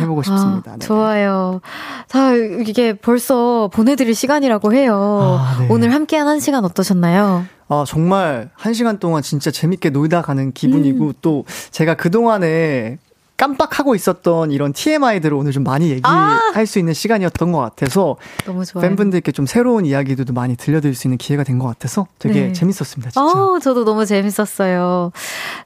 [0.00, 0.72] 해보고 아, 싶습니다.
[0.72, 1.60] 아, 좋아요.
[2.08, 5.38] 자, 이게 벌써 보내드릴 시간이라고 해요.
[5.40, 5.66] 아, 네.
[5.70, 7.44] 오늘 함께한 한 시간 어떠셨나요?
[7.68, 11.12] 아, 정말 한 시간 동안 진짜 재밌게 놀다 가는 기분이고, 음.
[11.22, 12.98] 또 제가 그동안에
[13.36, 16.64] 깜빡하고 있었던 이런 TMI들을 오늘 좀 많이 얘기할 아!
[16.66, 18.16] 수 있는 시간이었던 것 같아서
[18.46, 18.86] 너무 좋아요.
[18.86, 22.52] 팬분들께 좀 새로운 이야기들도 많이 들려드릴 수 있는 기회가 된 것 같아서 되게 네.
[22.52, 23.10] 재밌었습니다.
[23.10, 23.20] 진짜.
[23.22, 25.12] 어, 저도 너무 재밌었어요.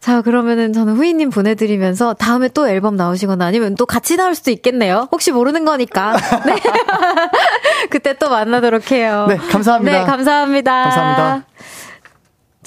[0.00, 5.08] 자, 그러면은 저는 후이님 보내드리면서 다음에 또 앨범 나오시거나 아니면 또 같이 나올 수도 있겠네요.
[5.12, 6.16] 혹시 모르는 거니까.
[6.46, 6.56] 네.
[7.90, 9.26] 그때 또 만나도록 해요.
[9.28, 9.98] 네, 감사합니다.
[10.00, 10.82] 네, 감사합니다.
[10.84, 11.46] 감사합니다.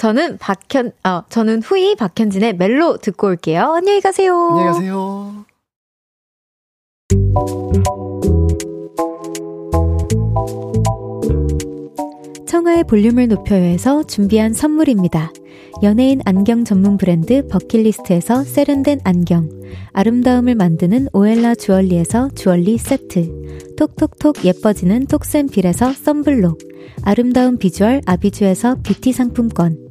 [0.01, 3.73] 저는 박현, 어, 저는 후이 박현진의 멜로 듣고 올게요.
[3.73, 4.35] 안녕히 가세요.
[4.35, 5.45] 안녕히 가세요.
[12.47, 15.31] 청하의 볼륨을 높여요에서 준비한 선물입니다.
[15.83, 19.49] 연예인 안경 전문 브랜드 버킷리스트에서 세련된 안경,
[19.93, 26.57] 아름다움을 만드는 오엘라 주얼리에서 주얼리 세트, 톡톡톡 예뻐지는 톡센필에서 썬블록,
[27.03, 29.90] 아름다운 비주얼 아비주에서 뷰티 상품권,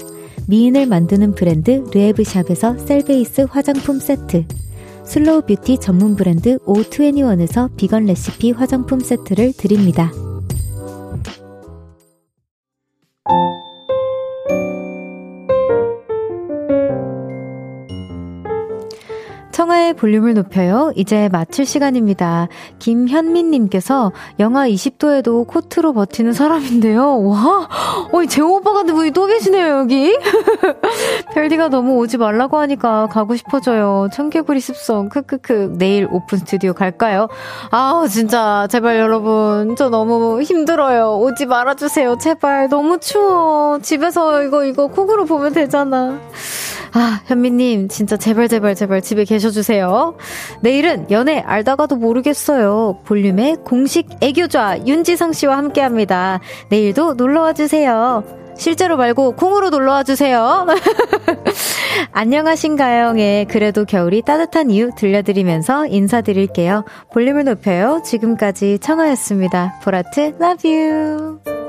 [0.51, 4.43] 미인을 만드는 브랜드 르에브샵에서 셀베이스 화장품 세트,
[5.05, 10.11] slow beauty 전문 브랜드 O21에서 비건 레시피 화장품 세트를 드립니다.
[19.61, 20.91] 청하의 볼륨을 높여요.
[20.95, 22.47] 이제 마칠 시간입니다.
[22.79, 27.21] 김현민님께서 영하 20도에도 코트로 버티는 사람인데요.
[27.21, 27.69] 와,
[28.11, 30.17] 어이, 재호 오빠 같은 분이 또 계시네요, 여기.
[31.35, 34.07] 별디가 너무 오지 말라고 하니까 가고 싶어져요.
[34.11, 35.75] 청개구리 습성, 크크크.
[35.77, 37.27] 내일 오픈 스튜디오 갈까요?
[37.69, 39.75] 아우, 진짜, 제발 여러분.
[39.75, 41.19] 저 너무 힘들어요.
[41.19, 42.17] 오지 말아주세요.
[42.17, 42.67] 제발.
[42.67, 43.77] 너무 추워.
[43.79, 46.19] 집에서 이거, 이거 콕으로 보면 되잖아.
[46.93, 50.15] 아, 현미님, 진짜 제발, 제발, 제발 집에 계셔 주세요.
[50.61, 52.99] 내일은 연애 알다가도 모르겠어요.
[53.05, 56.39] 볼륨의 공식 애교좌 윤지성 씨와 함께 합니다.
[56.69, 58.23] 내일도 놀러와 주세요.
[58.55, 60.67] 실제로 말고 콩으로 놀러와 주세요.
[62.11, 63.17] 안녕하신가요?
[63.17, 66.85] 예, 그래도 겨울이 따뜻한 이유 들려드리면서 인사드릴게요.
[67.11, 68.01] 볼륨을 높여요.
[68.05, 69.79] 지금까지 청하였습니다.
[69.83, 71.60] 보라트, love you.